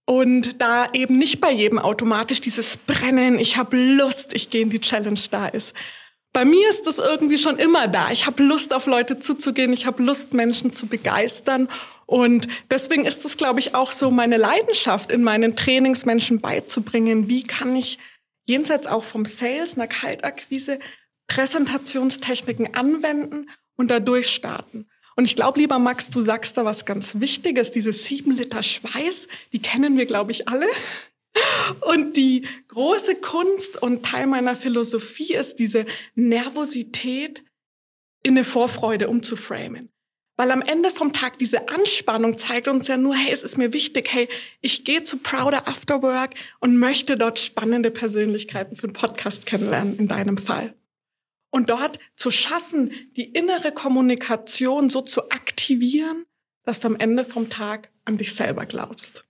Und 0.07 0.61
da 0.61 0.89
eben 0.93 1.17
nicht 1.17 1.41
bei 1.41 1.51
jedem 1.51 1.79
automatisch 1.79 2.41
dieses 2.41 2.77
Brennen, 2.77 3.39
ich 3.39 3.57
habe 3.57 3.77
Lust, 3.77 4.35
ich 4.35 4.51
gehe 4.51 4.63
in 4.63 4.71
die 4.71 4.81
Challenge 4.81 5.21
da 5.31 5.47
ist. 5.47 5.75
Bei 6.35 6.45
mir 6.45 6.69
ist 6.69 6.87
das 6.87 6.99
irgendwie 6.99 7.39
schon 7.39 7.59
immer 7.59 7.87
da. 7.89 8.11
Ich 8.11 8.27
habe 8.27 8.43
Lust, 8.43 8.75
auf 8.75 8.87
Leute 8.87 9.19
zuzugehen. 9.19 9.73
Ich 9.73 9.87
habe 9.87 10.03
Lust, 10.03 10.35
Menschen 10.35 10.73
zu 10.73 10.87
begeistern. 10.87 11.69
Und 12.07 12.49
deswegen 12.71 13.07
ist 13.07 13.25
es, 13.25 13.37
glaube 13.37 13.61
ich, 13.61 13.75
auch 13.75 13.93
so 13.93 14.11
meine 14.11 14.37
Leidenschaft, 14.37 15.13
in 15.13 15.23
meinen 15.23 15.55
Trainings 15.55 16.05
Menschen 16.05 16.41
beizubringen. 16.41 17.29
Wie 17.29 17.45
kann 17.45 17.77
ich 17.77 17.99
jenseits 18.45 18.87
auch 18.87 19.05
vom 19.05 19.25
Sales, 19.25 19.75
einer 19.75 19.89
Kaltakquise, 19.89 20.79
Präsentationstechniken 21.29 22.75
anwenden 22.75 23.49
und 23.77 23.91
da 23.91 24.01
durchstarten? 24.01 24.89
Und 25.17 25.25
ich 25.27 25.37
glaube, 25.37 25.61
lieber 25.61 25.79
Max, 25.79 26.11
du 26.11 26.21
sagst 26.21 26.57
da 26.57 26.65
was 26.65 26.87
ganz 26.87 27.21
Wichtiges. 27.21 27.71
Diese 27.71 27.93
sieben 27.93 28.33
Liter 28.33 28.63
Schweiß, 28.63 29.29
die 29.53 29.61
kennen 29.61 29.97
wir, 29.97 30.07
glaube 30.07 30.33
ich, 30.33 30.49
alle. 30.49 30.67
Und 31.93 32.17
die 32.17 32.47
große 32.69 33.17
Kunst 33.17 33.81
und 33.81 34.05
Teil 34.05 34.27
meiner 34.27 34.57
Philosophie 34.57 35.35
ist, 35.35 35.59
diese 35.59 35.85
Nervosität 36.15 37.45
in 38.23 38.33
eine 38.33 38.45
Vorfreude 38.45 39.09
umzuframen. 39.09 39.91
Weil 40.37 40.51
am 40.51 40.63
Ende 40.63 40.91
vom 40.91 41.13
Tag 41.13 41.39
diese 41.39 41.69
Anspannung 41.69 42.39
zeigt 42.39 42.67
uns 42.69 42.89
ja 42.89 42.97
nur, 42.97 43.15
hey, 43.15 43.33
es 43.33 43.45
ist 43.45 43.57
mir 43.57 43.73
wichtig, 43.73 44.13
hey, 44.13 44.29
ich 44.61 44.85
gehe 44.85 45.03
zu 45.05 45.19
Prouder 45.19 45.69
After 45.69 46.03
Work 46.03 46.35
und 46.61 46.79
möchte 46.79 47.17
dort 47.17 47.39
spannende 47.39 47.91
Persönlichkeiten 47.91 48.75
für 48.75 48.85
einen 48.85 48.95
Podcast 48.95 49.47
kennenlernen, 49.47 49.97
in 49.97 50.09
deinem 50.09 50.39
Fall 50.39 50.75
und 51.55 51.71
dort 51.71 52.01
zu 52.17 52.33
schaffen, 52.33 52.91
die 53.17 53.27
innere 53.27 53.71
Kommunikation 53.71 54.91
so 54.91 55.03
zu 55.03 55.31
aktivieren, 55.31 56.27
dass 56.65 56.81
du 56.81 56.89
am 56.89 56.97
Ende 56.97 57.25
vom 57.25 57.49
Tag 57.49 57.93
an 58.05 58.17
dich 58.19 58.35
selber 58.35 58.67
glaubst. 58.67 59.25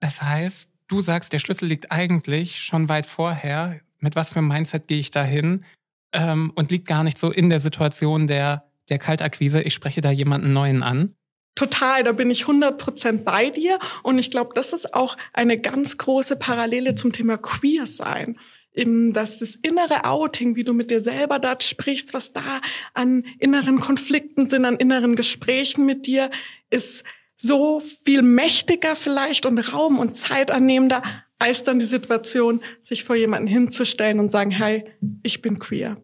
Das 0.00 0.22
heißt, 0.22 0.70
du 0.88 1.02
sagst, 1.02 1.34
der 1.34 1.38
Schlüssel 1.38 1.68
liegt 1.68 1.92
eigentlich 1.92 2.60
schon 2.60 2.88
weit 2.88 3.04
vorher. 3.04 3.80
Mit 3.98 4.16
was 4.16 4.30
für 4.30 4.38
einem 4.38 4.48
Mindset 4.48 4.88
gehe 4.88 4.98
ich 4.98 5.10
dahin? 5.10 5.66
Ähm, 6.14 6.52
und 6.54 6.70
liegt 6.70 6.88
gar 6.88 7.04
nicht 7.04 7.18
so 7.18 7.30
in 7.30 7.50
der 7.50 7.60
Situation 7.60 8.26
der, 8.26 8.69
der 8.90 8.98
Kaltakquise. 8.98 9.62
Ich 9.62 9.74
spreche 9.74 10.00
da 10.00 10.10
jemanden 10.10 10.52
Neuen 10.52 10.82
an. 10.82 11.14
Total, 11.54 12.02
da 12.02 12.12
bin 12.12 12.30
ich 12.30 12.44
100% 12.44 13.24
bei 13.24 13.50
dir. 13.50 13.78
Und 14.02 14.18
ich 14.18 14.30
glaube, 14.30 14.52
das 14.54 14.72
ist 14.72 14.94
auch 14.94 15.16
eine 15.32 15.58
ganz 15.58 15.98
große 15.98 16.36
Parallele 16.36 16.94
zum 16.94 17.12
Thema 17.12 17.36
Queer 17.36 17.86
sein 17.86 18.38
eben, 18.72 19.12
dass 19.12 19.38
das 19.38 19.56
innere 19.56 20.04
Outing, 20.04 20.56
wie 20.56 20.64
du 20.64 20.72
mit 20.72 20.90
dir 20.90 21.00
selber 21.00 21.38
dort 21.38 21.62
sprichst, 21.62 22.14
was 22.14 22.32
da 22.32 22.60
an 22.94 23.24
inneren 23.38 23.80
Konflikten 23.80 24.46
sind, 24.46 24.64
an 24.64 24.76
inneren 24.76 25.16
Gesprächen 25.16 25.86
mit 25.86 26.06
dir, 26.06 26.30
ist 26.70 27.04
so 27.36 27.80
viel 27.80 28.22
mächtiger 28.22 28.94
vielleicht 28.96 29.46
und 29.46 29.58
Raum 29.72 29.98
und 29.98 30.14
Zeit 30.14 30.50
annehmender, 30.50 31.02
als 31.38 31.64
dann 31.64 31.78
die 31.78 31.86
Situation, 31.86 32.60
sich 32.80 33.04
vor 33.04 33.16
jemanden 33.16 33.48
hinzustellen 33.48 34.20
und 34.20 34.30
sagen, 34.30 34.50
hey, 34.50 34.84
ich 35.22 35.40
bin 35.40 35.58
queer. 35.58 36.02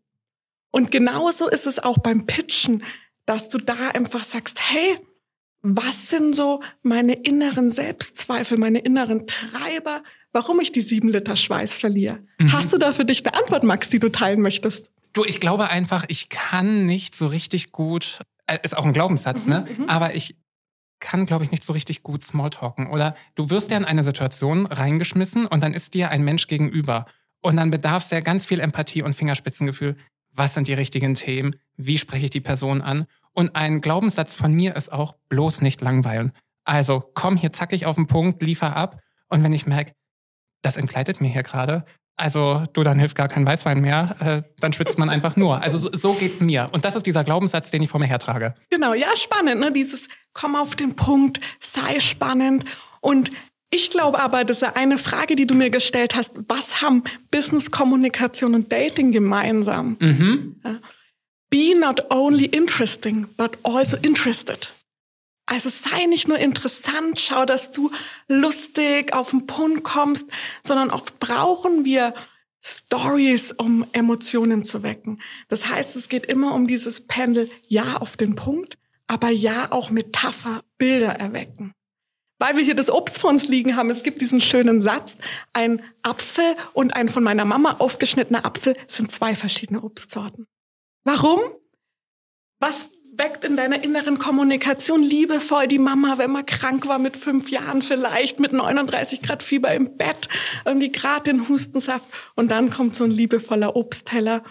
Und 0.76 0.90
genauso 0.90 1.48
ist 1.48 1.66
es 1.66 1.78
auch 1.78 1.96
beim 1.96 2.26
Pitchen, 2.26 2.84
dass 3.24 3.48
du 3.48 3.56
da 3.56 3.92
einfach 3.94 4.22
sagst, 4.22 4.60
hey, 4.60 4.98
was 5.62 6.10
sind 6.10 6.34
so 6.34 6.62
meine 6.82 7.14
inneren 7.14 7.70
Selbstzweifel, 7.70 8.58
meine 8.58 8.80
inneren 8.80 9.26
Treiber, 9.26 10.02
warum 10.32 10.60
ich 10.60 10.72
die 10.72 10.82
sieben 10.82 11.08
Liter 11.08 11.34
Schweiß 11.34 11.78
verliere. 11.78 12.18
Mhm. 12.38 12.52
Hast 12.52 12.74
du 12.74 12.76
da 12.76 12.92
für 12.92 13.06
dich 13.06 13.24
eine 13.24 13.34
Antwort, 13.40 13.64
Max, 13.64 13.88
die 13.88 13.98
du 13.98 14.10
teilen 14.10 14.42
möchtest? 14.42 14.92
Du, 15.14 15.24
ich 15.24 15.40
glaube 15.40 15.70
einfach, 15.70 16.04
ich 16.08 16.28
kann 16.28 16.84
nicht 16.84 17.16
so 17.16 17.26
richtig 17.26 17.72
gut, 17.72 18.18
äh, 18.46 18.58
ist 18.62 18.76
auch 18.76 18.84
ein 18.84 18.92
Glaubenssatz, 18.92 19.46
mhm, 19.46 19.52
ne? 19.52 19.66
Mhm. 19.78 19.88
Aber 19.88 20.14
ich 20.14 20.36
kann, 21.00 21.24
glaube 21.24 21.44
ich, 21.44 21.52
nicht 21.52 21.64
so 21.64 21.72
richtig 21.72 22.02
gut 22.02 22.22
Smalltalken. 22.22 22.88
Oder 22.88 23.16
du 23.34 23.48
wirst 23.48 23.70
ja 23.70 23.78
in 23.78 23.86
eine 23.86 24.04
Situation 24.04 24.66
reingeschmissen 24.66 25.46
und 25.46 25.62
dann 25.62 25.72
ist 25.72 25.94
dir 25.94 26.10
ein 26.10 26.22
Mensch 26.22 26.48
gegenüber. 26.48 27.06
Und 27.40 27.56
dann 27.56 27.70
bedarf 27.70 28.04
es 28.04 28.10
ja 28.10 28.20
ganz 28.20 28.44
viel 28.44 28.60
Empathie 28.60 29.00
und 29.00 29.14
Fingerspitzengefühl. 29.14 29.96
Was 30.36 30.52
sind 30.52 30.68
die 30.68 30.74
richtigen 30.74 31.14
Themen? 31.14 31.56
Wie 31.76 31.96
spreche 31.96 32.26
ich 32.26 32.30
die 32.30 32.40
Person 32.40 32.82
an? 32.82 33.06
Und 33.32 33.56
ein 33.56 33.80
Glaubenssatz 33.80 34.34
von 34.34 34.52
mir 34.52 34.76
ist 34.76 34.92
auch 34.92 35.14
bloß 35.30 35.62
nicht 35.62 35.80
langweilen. 35.80 36.32
Also 36.64 37.02
komm 37.14 37.36
hier 37.36 37.52
zackig 37.52 37.86
auf 37.86 37.96
den 37.96 38.06
Punkt, 38.06 38.42
liefer 38.42 38.76
ab. 38.76 39.00
Und 39.28 39.42
wenn 39.42 39.52
ich 39.52 39.66
merke, 39.66 39.92
das 40.62 40.76
entgleitet 40.76 41.20
mir 41.20 41.28
hier 41.28 41.42
gerade. 41.42 41.86
Also 42.16 42.64
du, 42.72 42.82
dann 42.82 42.98
hilft 42.98 43.16
gar 43.16 43.28
kein 43.28 43.44
Weißwein 43.46 43.80
mehr, 43.80 44.16
äh, 44.20 44.42
dann 44.60 44.72
schwitzt 44.72 44.98
man 44.98 45.10
einfach 45.10 45.36
nur. 45.36 45.62
Also 45.62 45.78
so, 45.78 45.90
so 45.92 46.14
geht's 46.14 46.40
mir. 46.40 46.68
Und 46.72 46.84
das 46.84 46.96
ist 46.96 47.06
dieser 47.06 47.24
Glaubenssatz, 47.24 47.70
den 47.70 47.82
ich 47.82 47.90
vor 47.90 48.00
mir 48.00 48.06
hertrage. 48.06 48.54
Genau, 48.70 48.94
ja, 48.94 49.08
spannend, 49.16 49.60
ne? 49.60 49.72
Dieses 49.72 50.08
komm 50.32 50.56
auf 50.56 50.76
den 50.76 50.96
Punkt, 50.96 51.40
sei 51.60 52.00
spannend. 52.00 52.64
Und 53.00 53.32
ich 53.76 53.90
glaube 53.90 54.18
aber, 54.18 54.44
das 54.44 54.62
ist 54.62 54.76
eine 54.76 54.96
Frage, 54.96 55.36
die 55.36 55.46
du 55.46 55.54
mir 55.54 55.70
gestellt 55.70 56.16
hast, 56.16 56.32
was 56.48 56.80
haben 56.80 57.04
Business, 57.30 57.70
Kommunikation 57.70 58.54
und 58.54 58.72
Dating 58.72 59.12
gemeinsam? 59.12 59.96
Mhm. 60.00 60.56
Be 61.50 61.78
not 61.78 62.10
only 62.10 62.46
interesting, 62.46 63.28
but 63.36 63.58
also 63.62 63.96
interested. 63.98 64.72
Also 65.44 65.68
sei 65.68 66.06
nicht 66.06 66.26
nur 66.26 66.38
interessant, 66.38 67.20
schau, 67.20 67.44
dass 67.44 67.70
du 67.70 67.90
lustig 68.28 69.12
auf 69.12 69.30
den 69.30 69.46
Punkt 69.46 69.84
kommst, 69.84 70.26
sondern 70.62 70.90
oft 70.90 71.20
brauchen 71.20 71.84
wir 71.84 72.14
Stories, 72.60 73.52
um 73.52 73.86
Emotionen 73.92 74.64
zu 74.64 74.82
wecken. 74.82 75.20
Das 75.48 75.68
heißt, 75.68 75.94
es 75.94 76.08
geht 76.08 76.26
immer 76.26 76.54
um 76.54 76.66
dieses 76.66 77.06
Pendel, 77.06 77.48
ja 77.68 77.98
auf 77.98 78.16
den 78.16 78.34
Punkt, 78.34 78.76
aber 79.06 79.30
ja 79.30 79.70
auch 79.70 79.90
Metapher, 79.90 80.62
Bilder 80.78 81.12
erwecken. 81.12 81.75
Weil 82.38 82.56
wir 82.56 82.64
hier 82.64 82.74
das 82.74 82.90
Obst 82.90 83.18
vor 83.18 83.30
uns 83.30 83.48
liegen 83.48 83.76
haben, 83.76 83.90
es 83.90 84.02
gibt 84.02 84.20
diesen 84.20 84.40
schönen 84.40 84.82
Satz, 84.82 85.16
ein 85.52 85.82
Apfel 86.02 86.56
und 86.74 86.94
ein 86.94 87.08
von 87.08 87.22
meiner 87.22 87.44
Mama 87.44 87.76
aufgeschnittener 87.78 88.44
Apfel 88.44 88.76
sind 88.86 89.10
zwei 89.10 89.34
verschiedene 89.34 89.82
Obstsorten. 89.82 90.46
Warum? 91.04 91.40
Was 92.60 92.88
weckt 93.18 93.44
in 93.44 93.56
deiner 93.56 93.82
inneren 93.82 94.18
Kommunikation 94.18 95.02
liebevoll 95.02 95.68
die 95.68 95.78
Mama, 95.78 96.18
wenn 96.18 96.30
man 96.30 96.44
krank 96.44 96.86
war 96.86 96.98
mit 96.98 97.16
fünf 97.16 97.50
Jahren 97.50 97.80
vielleicht, 97.80 98.40
mit 98.40 98.52
39 98.52 99.22
Grad 99.22 99.42
Fieber 99.42 99.72
im 99.72 99.96
Bett, 99.96 100.28
irgendwie 100.64 100.92
gerade 100.92 101.22
den 101.22 101.48
Hustensaft 101.48 102.08
und 102.34 102.50
dann 102.50 102.70
kommt 102.70 102.94
so 102.94 103.04
ein 103.04 103.10
liebevoller 103.10 103.76
Obstteller. 103.76 104.42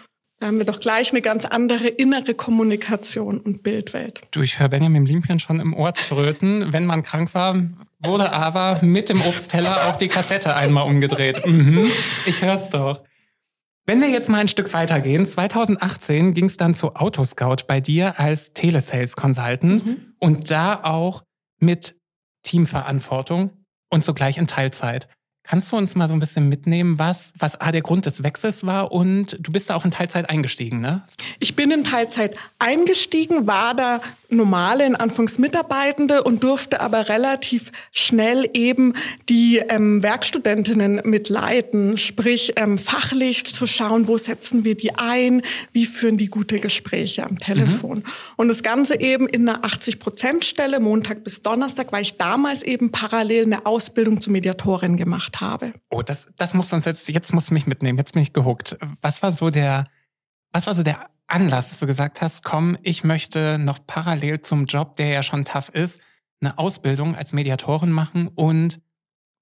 Da 0.46 0.50
haben 0.50 0.60
wir 0.60 0.66
doch 0.66 0.80
gleich 0.80 1.10
eine 1.10 1.24
ganz 1.24 1.44
andere 1.46 1.88
innere 1.88 2.36
Kommunikation 2.36 3.40
und 3.40 3.64
Bildwelt. 3.64 4.22
Du, 4.30 4.44
ich 4.44 4.60
höre 4.60 4.70
Benjamin 4.70 5.06
Blümchen 5.06 5.40
schon 5.40 5.60
im 5.60 5.74
Ohr 5.74 5.92
tröten. 5.92 6.72
Wenn 6.72 6.86
man 6.86 7.02
krank 7.02 7.34
war, 7.34 7.56
wurde 7.98 8.32
aber 8.32 8.78
mit 8.84 9.10
dem 9.10 9.22
Obstteller 9.22 9.88
auch 9.88 9.96
die 9.96 10.08
Kassette 10.08 10.56
einmal 10.56 10.88
umgedreht. 10.88 11.48
Mhm. 11.48 11.90
Ich 12.28 12.44
hör's 12.44 12.70
doch. 12.70 13.02
Wenn 13.88 14.02
wir 14.02 14.10
jetzt 14.10 14.30
mal 14.30 14.38
ein 14.38 14.48
Stück 14.48 14.72
weitergehen, 14.74 15.26
2018 15.26 16.36
ging 16.36 16.46
es 16.46 16.58
dann 16.58 16.76
zu 16.76 16.94
Autoscout 16.94 17.66
bei 17.68 17.82
dir 17.82 18.20
als 18.20 18.54
Telesales 18.54 19.16
Consultant 19.16 19.84
mhm. 19.84 20.14
und 20.20 20.52
da 20.52 20.84
auch 20.84 21.24
mit 21.60 21.96
Teamverantwortung 22.44 23.50
und 23.90 24.06
sogleich 24.06 24.38
in 24.38 24.46
Teilzeit. 24.46 25.08
Kannst 25.48 25.72
du 25.72 25.78
uns 25.78 25.96
mal 25.96 26.08
so 26.08 26.14
ein 26.14 26.20
bisschen 26.20 26.50
mitnehmen, 26.50 26.98
was, 26.98 27.34
was 27.38 27.60
A, 27.62 27.72
der 27.72 27.82
Grund 27.82 28.06
des 28.06 28.24
Wechsels 28.24 28.66
war 28.66 28.92
und 28.92 29.38
du 29.40 29.52
bist 29.52 29.70
da 29.70 29.76
auch 29.76 29.86
in 29.86 29.92
Teilzeit 29.92 30.30
eingestiegen, 30.30 30.82
ne? 30.82 31.04
Ich 31.40 31.56
bin 31.56 31.72
in 31.72 31.84
Teilzeit 31.84 32.36
eingestiegen, 32.60 33.48
war 33.48 33.76
da 33.76 34.02
normale, 34.30 34.86
in 34.86 34.96
Anfangs 34.96 35.40
Mitarbeitende 35.40 36.24
und 36.24 36.44
durfte 36.44 36.82
aber 36.82 37.10
relativ 37.10 37.72
schnell 37.92 38.50
eben 38.54 38.94
die 39.30 39.58
ähm, 39.58 40.02
Werkstudentinnen 40.04 41.02
mitleiten, 41.06 41.98
sprich 41.98 42.54
ähm, 42.56 42.78
fachlich 42.78 43.46
zu 43.46 43.68
schauen, 43.68 44.08
wo 44.08 44.18
setzen 44.18 44.64
wir 44.64 44.76
die 44.76 44.96
ein, 44.96 45.42
wie 45.74 45.86
führen 45.86 46.18
die 46.18 46.28
gute 46.28 46.60
Gespräche 46.60 47.24
am 47.24 47.40
Telefon. 47.40 48.00
Mhm. 48.00 48.04
Und 48.38 48.48
das 48.48 48.64
Ganze 48.64 49.00
eben 49.00 49.28
in 49.28 49.48
einer 49.48 49.64
80-Prozent-Stelle, 49.64 50.80
Montag 50.80 51.24
bis 51.24 51.42
Donnerstag, 51.42 51.92
weil 51.92 52.02
ich 52.02 52.18
damals 52.18 52.64
eben 52.64 52.92
parallel 52.92 53.46
eine 53.46 53.66
Ausbildung 53.66 54.22
zur 54.22 54.34
Mediatorin 54.34 54.98
gemacht 54.98 55.42
habe. 55.42 55.74
Oh, 55.90 56.02
das, 56.02 56.28
das 56.38 56.54
muss 56.54 56.72
uns 56.74 56.86
jetzt, 56.86 57.10
jetzt 57.10 57.34
muss 57.34 57.52
mich 57.52 57.68
mitnehmen, 57.68 57.98
jetzt 57.98 58.14
bin 58.14 58.22
ich 58.22 58.34
gehuckt. 58.34 58.78
Was 59.02 59.22
war 59.24 59.32
so 59.32 59.50
der, 59.50 59.86
was 60.52 60.68
war 60.68 60.76
so 60.76 60.84
der 60.84 61.10
Anlass, 61.28 61.70
dass 61.70 61.80
du 61.80 61.88
gesagt 61.88 62.22
hast, 62.22 62.44
komm, 62.44 62.78
ich 62.84 63.04
möchte 63.04 63.58
noch 63.58 63.80
parallel 63.86 64.42
zum 64.42 64.66
Job, 64.66 64.96
der 64.96 65.08
ja 65.08 65.24
schon 65.24 65.44
tough 65.44 65.70
ist, 65.70 66.00
eine 66.42 66.58
Ausbildung 66.58 67.16
als 67.16 67.34
Mediatorin 67.34 67.92
machen 67.92 68.28
und 68.28 68.80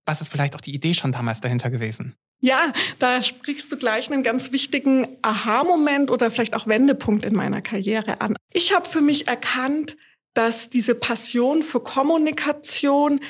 was 0.05 0.21
ist 0.21 0.29
vielleicht 0.29 0.55
auch 0.55 0.61
die 0.61 0.73
Idee 0.73 0.93
schon 0.93 1.11
damals 1.11 1.41
dahinter 1.41 1.69
gewesen? 1.69 2.15
Ja, 2.41 2.73
da 2.99 3.23
sprichst 3.23 3.71
du 3.71 3.77
gleich 3.77 4.11
einen 4.11 4.21
ganz 4.21 4.51
wichtigen 4.51 5.07
Aha-Moment 5.21 6.11
oder 6.11 6.29
vielleicht 6.29 6.55
auch 6.55 6.67
Wendepunkt 6.67 7.23
in 7.23 7.35
meiner 7.35 7.61
Karriere 7.61 8.19
an. 8.19 8.35
Ich 8.51 8.75
habe 8.75 8.87
für 8.87 8.99
mich 8.99 9.27
erkannt, 9.27 9.95
dass 10.33 10.69
diese 10.69 10.93
Passion 10.93 11.63
für 11.63 11.79
Kommunikation 11.79 13.21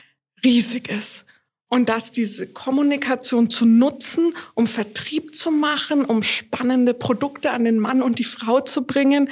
riesig 0.44 0.90
ist 0.90 1.26
und 1.74 1.90
dass 1.90 2.12
diese 2.12 2.46
Kommunikation 2.46 3.50
zu 3.50 3.66
nutzen, 3.66 4.36
um 4.54 4.68
Vertrieb 4.68 5.34
zu 5.34 5.50
machen, 5.50 6.06
um 6.06 6.22
spannende 6.22 6.94
Produkte 6.94 7.50
an 7.50 7.64
den 7.64 7.80
Mann 7.80 8.04
und 8.04 8.20
die 8.20 8.26
Frau 8.26 8.60
zu 8.60 8.84
bringen, 8.86 9.28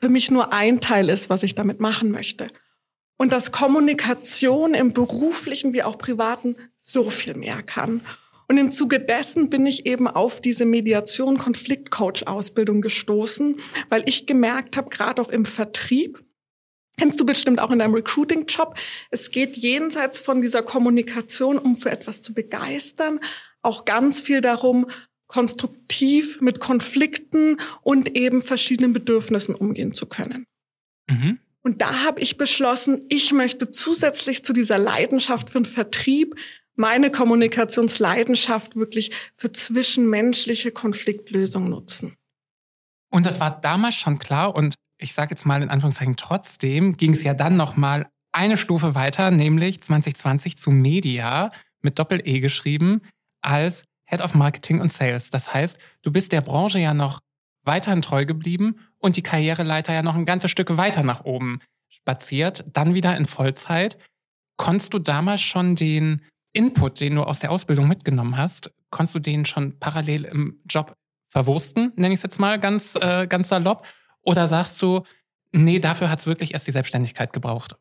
für 0.00 0.08
mich 0.08 0.32
nur 0.32 0.52
ein 0.52 0.80
Teil 0.80 1.08
ist, 1.08 1.30
was 1.30 1.44
ich 1.44 1.54
damit 1.54 1.78
machen 1.78 2.10
möchte. 2.10 2.48
Und 3.18 3.32
dass 3.32 3.52
Kommunikation 3.52 4.74
im 4.74 4.94
beruflichen 4.94 5.74
wie 5.74 5.84
auch 5.84 5.96
privaten 5.96 6.56
so 6.76 7.08
viel 7.08 7.34
mehr 7.34 7.62
kann. 7.62 8.00
Und 8.48 8.58
im 8.58 8.72
Zuge 8.72 8.98
dessen 8.98 9.48
bin 9.48 9.64
ich 9.64 9.86
eben 9.86 10.08
auf 10.08 10.40
diese 10.40 10.64
Mediation 10.64 11.38
Konfliktcoach 11.38 12.26
Ausbildung 12.26 12.80
gestoßen, 12.80 13.60
weil 13.90 14.02
ich 14.08 14.26
gemerkt 14.26 14.76
habe, 14.76 14.90
gerade 14.90 15.22
auch 15.22 15.28
im 15.28 15.44
Vertrieb, 15.44 16.25
Kennst 16.98 17.20
du 17.20 17.26
bestimmt 17.26 17.60
auch 17.60 17.70
in 17.70 17.78
deinem 17.78 17.94
Recruiting-Job. 17.94 18.76
Es 19.10 19.30
geht 19.30 19.56
jenseits 19.56 20.18
von 20.18 20.40
dieser 20.40 20.62
Kommunikation, 20.62 21.58
um 21.58 21.76
für 21.76 21.90
etwas 21.90 22.22
zu 22.22 22.32
begeistern, 22.32 23.20
auch 23.62 23.84
ganz 23.84 24.20
viel 24.20 24.40
darum, 24.40 24.86
konstruktiv 25.26 26.40
mit 26.40 26.60
Konflikten 26.60 27.58
und 27.82 28.16
eben 28.16 28.40
verschiedenen 28.40 28.92
Bedürfnissen 28.92 29.54
umgehen 29.54 29.92
zu 29.92 30.06
können. 30.06 30.46
Mhm. 31.08 31.40
Und 31.62 31.82
da 31.82 32.04
habe 32.04 32.20
ich 32.20 32.38
beschlossen, 32.38 33.02
ich 33.08 33.32
möchte 33.32 33.70
zusätzlich 33.72 34.44
zu 34.44 34.52
dieser 34.52 34.78
Leidenschaft 34.78 35.50
für 35.50 35.58
den 35.58 35.64
Vertrieb 35.64 36.36
meine 36.76 37.10
Kommunikationsleidenschaft 37.10 38.76
wirklich 38.76 39.10
für 39.36 39.50
zwischenmenschliche 39.50 40.70
Konfliktlösung 40.70 41.68
nutzen. 41.68 42.14
Und 43.10 43.26
das 43.26 43.40
war 43.40 43.60
damals 43.60 43.96
schon 43.96 44.18
klar 44.18 44.54
und 44.54 44.74
ich 44.98 45.14
sage 45.14 45.30
jetzt 45.30 45.46
mal 45.46 45.62
in 45.62 45.70
Anführungszeichen 45.70 46.16
trotzdem, 46.16 46.96
ging 46.96 47.12
es 47.12 47.22
ja 47.22 47.34
dann 47.34 47.56
noch 47.56 47.76
mal 47.76 48.06
eine 48.32 48.56
Stufe 48.56 48.94
weiter, 48.94 49.30
nämlich 49.30 49.80
2020 49.82 50.56
zu 50.58 50.70
Media 50.70 51.50
mit 51.80 51.98
Doppel-E 51.98 52.40
geschrieben 52.40 53.02
als 53.40 53.84
Head 54.04 54.20
of 54.20 54.34
Marketing 54.34 54.80
und 54.80 54.92
Sales. 54.92 55.30
Das 55.30 55.52
heißt, 55.52 55.78
du 56.02 56.12
bist 56.12 56.32
der 56.32 56.40
Branche 56.40 56.78
ja 56.78 56.94
noch 56.94 57.20
weiterhin 57.62 58.02
treu 58.02 58.24
geblieben 58.24 58.76
und 58.98 59.16
die 59.16 59.22
Karriereleiter 59.22 59.92
ja 59.92 60.02
noch 60.02 60.14
ein 60.14 60.24
ganzes 60.24 60.50
Stück 60.50 60.76
weiter 60.76 61.02
nach 61.02 61.24
oben 61.24 61.60
spaziert, 61.88 62.64
dann 62.72 62.94
wieder 62.94 63.16
in 63.16 63.26
Vollzeit. 63.26 63.98
Konntest 64.56 64.94
du 64.94 64.98
damals 64.98 65.42
schon 65.42 65.74
den 65.74 66.22
Input, 66.52 67.00
den 67.00 67.16
du 67.16 67.22
aus 67.22 67.40
der 67.40 67.50
Ausbildung 67.50 67.88
mitgenommen 67.88 68.36
hast, 68.36 68.72
konntest 68.90 69.14
du 69.16 69.18
den 69.18 69.44
schon 69.44 69.78
parallel 69.78 70.24
im 70.24 70.60
Job 70.68 70.94
verwursten, 71.28 71.92
nenne 71.96 72.14
ich 72.14 72.18
es 72.18 72.22
jetzt 72.22 72.40
mal 72.40 72.58
ganz, 72.58 72.94
äh, 72.94 73.26
ganz 73.26 73.48
salopp? 73.48 73.84
Oder 74.26 74.48
sagst 74.48 74.82
du, 74.82 75.04
nee, 75.52 75.78
dafür 75.78 76.10
hat 76.10 76.18
es 76.18 76.26
wirklich 76.26 76.52
erst 76.52 76.66
die 76.66 76.72
Selbstständigkeit 76.72 77.32
gebraucht? 77.32 77.76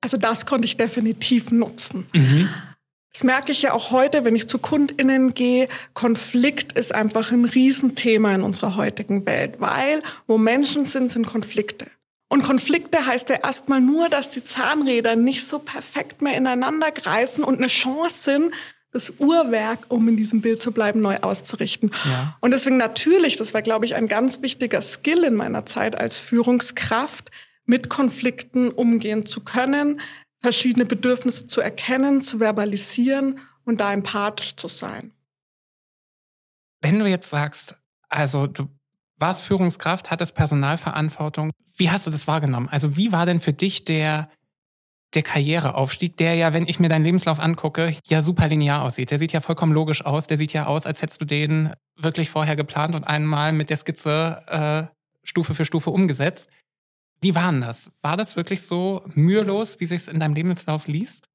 Also 0.00 0.16
das 0.16 0.46
konnte 0.46 0.64
ich 0.64 0.76
definitiv 0.76 1.50
nutzen. 1.50 2.06
Mhm. 2.14 2.48
Das 3.12 3.24
merke 3.24 3.50
ich 3.50 3.62
ja 3.62 3.72
auch 3.72 3.90
heute, 3.90 4.24
wenn 4.24 4.36
ich 4.36 4.48
zu 4.48 4.58
KundInnen 4.58 5.34
gehe. 5.34 5.68
Konflikt 5.94 6.72
ist 6.72 6.94
einfach 6.94 7.32
ein 7.32 7.44
Riesenthema 7.44 8.32
in 8.34 8.42
unserer 8.42 8.76
heutigen 8.76 9.26
Welt, 9.26 9.60
weil 9.60 10.00
wo 10.28 10.38
Menschen 10.38 10.84
sind, 10.84 11.10
sind 11.10 11.26
Konflikte. 11.26 11.86
Und 12.28 12.44
Konflikte 12.44 13.04
heißt 13.04 13.28
ja 13.30 13.36
erstmal 13.42 13.80
nur, 13.80 14.08
dass 14.08 14.30
die 14.30 14.44
Zahnräder 14.44 15.16
nicht 15.16 15.44
so 15.44 15.58
perfekt 15.58 16.22
mehr 16.22 16.36
ineinander 16.36 16.92
greifen 16.92 17.42
und 17.42 17.58
eine 17.58 17.66
Chance 17.66 18.22
sind, 18.22 18.54
das 18.92 19.10
Uhrwerk, 19.18 19.86
um 19.88 20.08
in 20.08 20.16
diesem 20.16 20.40
Bild 20.40 20.60
zu 20.60 20.72
bleiben, 20.72 21.00
neu 21.00 21.18
auszurichten. 21.18 21.90
Ja. 22.04 22.36
Und 22.40 22.52
deswegen 22.52 22.76
natürlich, 22.76 23.36
das 23.36 23.54
war, 23.54 23.62
glaube 23.62 23.84
ich, 23.84 23.94
ein 23.94 24.08
ganz 24.08 24.42
wichtiger 24.42 24.82
Skill 24.82 25.24
in 25.24 25.34
meiner 25.34 25.64
Zeit 25.64 25.98
als 25.98 26.18
Führungskraft, 26.18 27.30
mit 27.66 27.88
Konflikten 27.88 28.70
umgehen 28.70 29.26
zu 29.26 29.42
können, 29.42 30.00
verschiedene 30.40 30.86
Bedürfnisse 30.86 31.44
zu 31.44 31.60
erkennen, 31.60 32.20
zu 32.20 32.40
verbalisieren 32.40 33.38
und 33.64 33.80
da 33.80 33.92
empathisch 33.92 34.56
zu 34.56 34.66
sein. 34.68 35.12
Wenn 36.80 36.98
du 36.98 37.06
jetzt 37.06 37.30
sagst, 37.30 37.76
also 38.08 38.46
du 38.46 38.68
warst 39.16 39.42
Führungskraft, 39.42 40.10
hattest 40.10 40.34
Personalverantwortung, 40.34 41.52
wie 41.76 41.90
hast 41.90 42.06
du 42.06 42.10
das 42.10 42.26
wahrgenommen? 42.26 42.68
Also 42.68 42.96
wie 42.96 43.12
war 43.12 43.26
denn 43.26 43.40
für 43.40 43.52
dich 43.52 43.84
der 43.84 44.30
der 45.14 45.22
Karriereaufstieg, 45.22 46.16
der 46.16 46.34
ja, 46.34 46.52
wenn 46.52 46.68
ich 46.68 46.78
mir 46.78 46.88
deinen 46.88 47.04
Lebenslauf 47.04 47.40
angucke, 47.40 47.96
ja 48.06 48.22
super 48.22 48.48
linear 48.48 48.82
aussieht. 48.82 49.10
Der 49.10 49.18
sieht 49.18 49.32
ja 49.32 49.40
vollkommen 49.40 49.72
logisch 49.72 50.04
aus. 50.04 50.26
Der 50.26 50.38
sieht 50.38 50.52
ja 50.52 50.66
aus, 50.66 50.86
als 50.86 51.02
hättest 51.02 51.20
du 51.20 51.24
den 51.24 51.72
wirklich 51.96 52.30
vorher 52.30 52.56
geplant 52.56 52.94
und 52.94 53.04
einmal 53.04 53.52
mit 53.52 53.70
der 53.70 53.76
Skizze 53.76 54.42
äh, 54.46 54.94
Stufe 55.22 55.54
für 55.54 55.64
Stufe 55.64 55.90
umgesetzt. 55.90 56.48
Wie 57.20 57.34
war 57.34 57.50
denn 57.50 57.60
das? 57.60 57.90
War 58.02 58.16
das 58.16 58.36
wirklich 58.36 58.62
so 58.62 59.02
mühelos, 59.14 59.80
wie 59.80 59.86
sich 59.86 60.02
es 60.02 60.08
in 60.08 60.20
deinem 60.20 60.34
Lebenslauf 60.34 60.86
liest? 60.86 61.29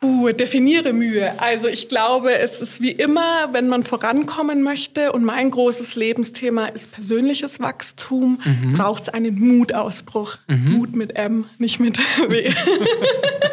Puh, 0.00 0.30
definiere 0.30 0.92
Mühe. 0.92 1.40
Also 1.40 1.66
ich 1.66 1.88
glaube, 1.88 2.38
es 2.38 2.62
ist 2.62 2.80
wie 2.80 2.92
immer, 2.92 3.52
wenn 3.52 3.68
man 3.68 3.82
vorankommen 3.82 4.62
möchte 4.62 5.10
und 5.10 5.24
mein 5.24 5.50
großes 5.50 5.96
Lebensthema 5.96 6.66
ist 6.66 6.92
persönliches 6.92 7.58
Wachstum, 7.58 8.40
mhm. 8.44 8.74
braucht 8.74 9.04
es 9.04 9.08
einen 9.08 9.36
Mutausbruch. 9.36 10.36
Mhm. 10.46 10.72
Mut 10.72 10.94
mit 10.94 11.16
M, 11.16 11.46
nicht 11.58 11.80
mit 11.80 11.98
W. 11.98 12.52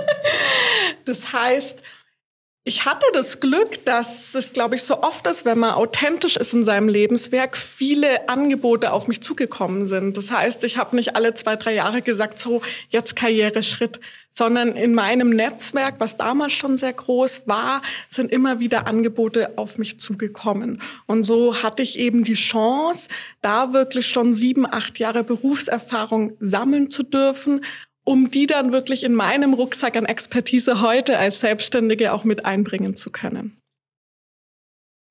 das 1.06 1.34
heißt, 1.34 1.82
ich 2.68 2.84
hatte 2.86 3.06
das 3.14 3.40
Glück, 3.40 3.86
dass 3.86 4.34
es, 4.34 4.52
glaube 4.52 4.74
ich, 4.74 4.82
so 4.82 5.04
oft 5.04 5.28
ist, 5.28 5.46
wenn 5.46 5.60
man 5.60 5.76
authentisch 5.76 6.36
ist 6.36 6.52
in 6.52 6.64
seinem 6.64 6.90
Lebenswerk, 6.90 7.58
viele 7.58 8.28
Angebote 8.28 8.92
auf 8.92 9.08
mich 9.08 9.22
zugekommen 9.22 9.86
sind. 9.86 10.18
Das 10.18 10.32
heißt, 10.32 10.64
ich 10.64 10.78
habe 10.78 10.96
nicht 10.96 11.16
alle 11.16 11.36
zwei, 11.36 11.58
drei 11.58 11.76
Jahre 11.76 12.02
gesagt, 12.02 12.40
so 12.40 12.64
jetzt 12.90 13.16
Karriereschritt, 13.16 14.00
sondern 14.32 14.76
in 14.76 14.96
meinem 14.96 15.30
Netzwerk, 15.30 16.00
was 16.00 16.18
damals 16.18 16.54
schon 16.54 16.80
sehr 16.80 16.94
groß 16.94 17.44
war, 17.46 17.84
sind 18.08 18.32
immer 18.32 18.60
wieder 18.60 18.88
Angebote 18.88 19.60
auf 19.60 19.78
mich 19.78 20.00
zugekommen. 20.00 20.82
Und 21.06 21.24
so 21.24 21.62
hatte 21.62 21.84
ich 21.84 22.00
eben 22.00 22.24
die 22.24 22.34
Chance, 22.34 23.10
da 23.44 23.74
wirklich 23.74 24.08
schon 24.08 24.34
sieben, 24.34 24.66
acht 24.66 24.98
Jahre 24.98 25.24
Berufserfahrung 25.24 26.36
sammeln 26.40 26.90
zu 26.90 27.04
dürfen 27.04 27.62
um 28.06 28.32
die 28.32 28.46
dann 28.46 28.72
wirklich 28.72 29.04
in 29.04 29.14
meinem 29.14 29.54
Rucksack 29.54 29.98
an 29.98 30.06
Expertise 30.06 30.80
heute 30.80 31.18
als 31.18 31.40
Selbstständige 31.40 32.14
auch 32.14 32.24
mit 32.24 32.46
einbringen 32.46 32.96
zu 32.96 33.12
können. 33.12 33.58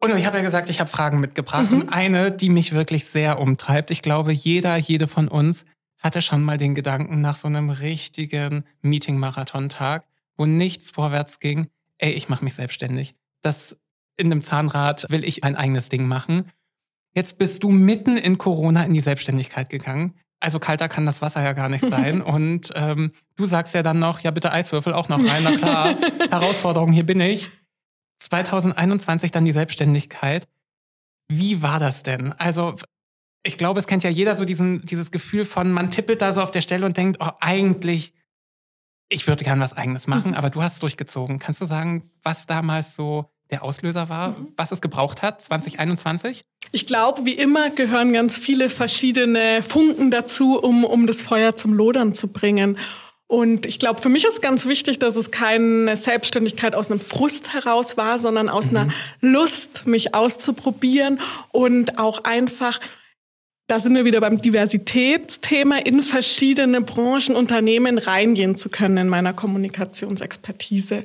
Und 0.01 0.17
ich 0.17 0.27
habe 0.27 0.37
ja 0.39 0.43
gesagt, 0.43 0.69
ich 0.69 0.81
habe 0.81 0.91
Fragen 0.91 1.19
mitgebracht 1.21 1.71
mhm. 1.73 1.83
und 1.83 1.89
eine, 1.89 2.31
die 2.31 2.51
mich 2.51 2.73
wirklich 2.73 3.07
sehr 3.07 3.41
umtreibt. 3.41 3.91
Ich 3.91 4.03
glaube, 4.03 4.33
jeder, 4.33 4.77
jede 4.77 5.09
von 5.09 5.29
uns 5.29 5.65
hatte 5.99 6.23
schon 6.23 6.43
mal 6.43 6.59
den 6.59 6.75
Gedanken 6.75 7.21
nach 7.21 7.37
so 7.37 7.49
einem 7.49 7.71
richtigen 7.71 8.65
Meeting-Marathon-Tag, 8.83 10.05
wo 10.37 10.47
nichts 10.47 10.91
vorwärts 10.91 11.41
ging, 11.41 11.69
ey, 11.99 12.13
ich 12.13 12.29
mache 12.29 12.45
mich 12.45 12.55
selbstständig. 12.55 13.15
Das 13.43 13.77
in 14.17 14.31
dem 14.31 14.43
Zahnrad 14.43 15.07
will 15.09 15.25
ich 15.25 15.43
ein 15.43 15.57
eigenes 15.57 15.89
Ding 15.89 16.07
machen. 16.07 16.53
Jetzt 17.15 17.39
bist 17.39 17.63
du 17.63 17.71
mitten 17.71 18.17
in 18.17 18.39
Corona 18.39 18.85
in 18.85 18.95
die 18.95 19.01
Selbstständigkeit 19.01 19.71
gegangen 19.71 20.15
also 20.45 20.59
kalter 20.59 20.91
kann 20.91 21.07
das 21.07 21.23
Wasser 21.23 21.43
ja 21.43 21.55
gar 21.55 21.71
nicht 21.71 21.85
sein. 21.85 22.21
Und 22.23 22.71
ähm, 22.75 23.13
du 23.37 23.47
sagst 23.47 23.75
ja 23.75 23.83
dann 23.83 23.99
noch, 23.99 24.21
ja 24.21 24.31
bitte 24.31 24.53
Eiswürfel 24.53 24.93
auch 24.93 25.09
noch 25.09 25.19
rein. 25.19 25.43
Na 25.43 25.57
klar, 25.57 25.97
Herausforderung, 26.31 26.93
hier 26.93 27.07
bin 27.07 27.21
ich. 27.21 27.51
2021 28.19 29.33
dann 29.33 29.47
die 29.47 29.53
Selbstständigkeit. 29.53 30.47
Wie 31.29 31.63
war 31.63 31.81
das 31.81 32.03
denn? 32.03 32.33
Also 32.35 32.77
ich 33.43 33.57
glaube, 33.57 33.81
es 33.81 33.87
kennt 33.87 34.03
ja 34.03 34.11
jeder 34.11 34.35
so 34.35 34.45
diesen, 34.45 34.83
dieses 34.83 35.11
Gefühl 35.11 35.47
von, 35.47 35.73
man 35.73 35.91
tippelt 35.91 36.21
da 36.21 36.33
so 36.33 36.43
auf 36.43 36.51
der 36.51 36.61
Stelle 36.61 36.85
und 36.85 36.97
denkt, 36.97 37.19
oh, 37.21 37.31
eigentlich, 37.41 38.13
ich 39.09 39.27
würde 39.27 39.45
gern 39.45 39.61
was 39.61 39.73
eigenes 39.73 40.07
machen, 40.07 40.35
aber 40.35 40.51
du 40.51 40.63
hast 40.63 40.75
es 40.75 40.81
durchgezogen. 40.81 41.39
Kannst 41.39 41.63
du 41.63 41.65
sagen, 41.65 42.11
was 42.23 42.45
damals 42.45 42.95
so 42.95 43.31
der 43.51 43.63
Auslöser 43.63 44.09
war, 44.09 44.31
mhm. 44.31 44.49
was 44.57 44.73
es 44.73 44.81
gebraucht 44.81 45.23
hat, 45.23 45.41
2021? 45.41 46.45
Ich 46.73 46.87
glaube, 46.87 47.25
wie 47.25 47.35
immer 47.35 47.71
gehören 47.71 48.13
ganz 48.13 48.39
viele 48.39 48.71
verschiedene 48.71 49.63
Funken 49.63 50.11
dazu, 50.11 50.59
um, 50.59 50.85
um 50.85 51.07
das 51.07 51.23
Feuer 51.23 51.55
zum 51.55 51.73
Lodern 51.73 52.15
zu 52.15 52.29
bringen. 52.29 52.79
Und 53.27 53.67
ich 53.67 53.79
glaube, 53.79 54.01
für 54.01 54.09
mich 54.09 54.25
ist 54.25 54.43
ganz 54.43 54.67
wichtig, 54.67 54.99
dass 54.99 55.17
es 55.17 55.31
keine 55.31 55.97
Selbstständigkeit 55.97 56.75
aus 56.75 56.91
einem 56.91 57.01
Frust 57.01 57.53
heraus 57.53 57.97
war, 57.97 58.19
sondern 58.19 58.49
aus 58.49 58.71
mhm. 58.71 58.77
einer 58.77 58.93
Lust, 59.21 59.87
mich 59.87 60.15
auszuprobieren 60.15 61.21
und 61.51 61.99
auch 61.99 62.25
einfach 62.25 62.81
da 63.67 63.79
sind 63.79 63.95
wir 63.95 64.05
wieder 64.05 64.21
beim 64.21 64.43
Diversitätsthema, 64.43 65.79
in 65.79 66.03
verschiedene 66.03 66.83
Branchen, 66.83 67.35
Unternehmen 67.35 67.97
reingehen 67.97 68.57
zu 68.57 68.69
können 68.69 68.99
in 68.99 69.09
meiner 69.09 69.33
Kommunikationsexpertise. 69.33 71.05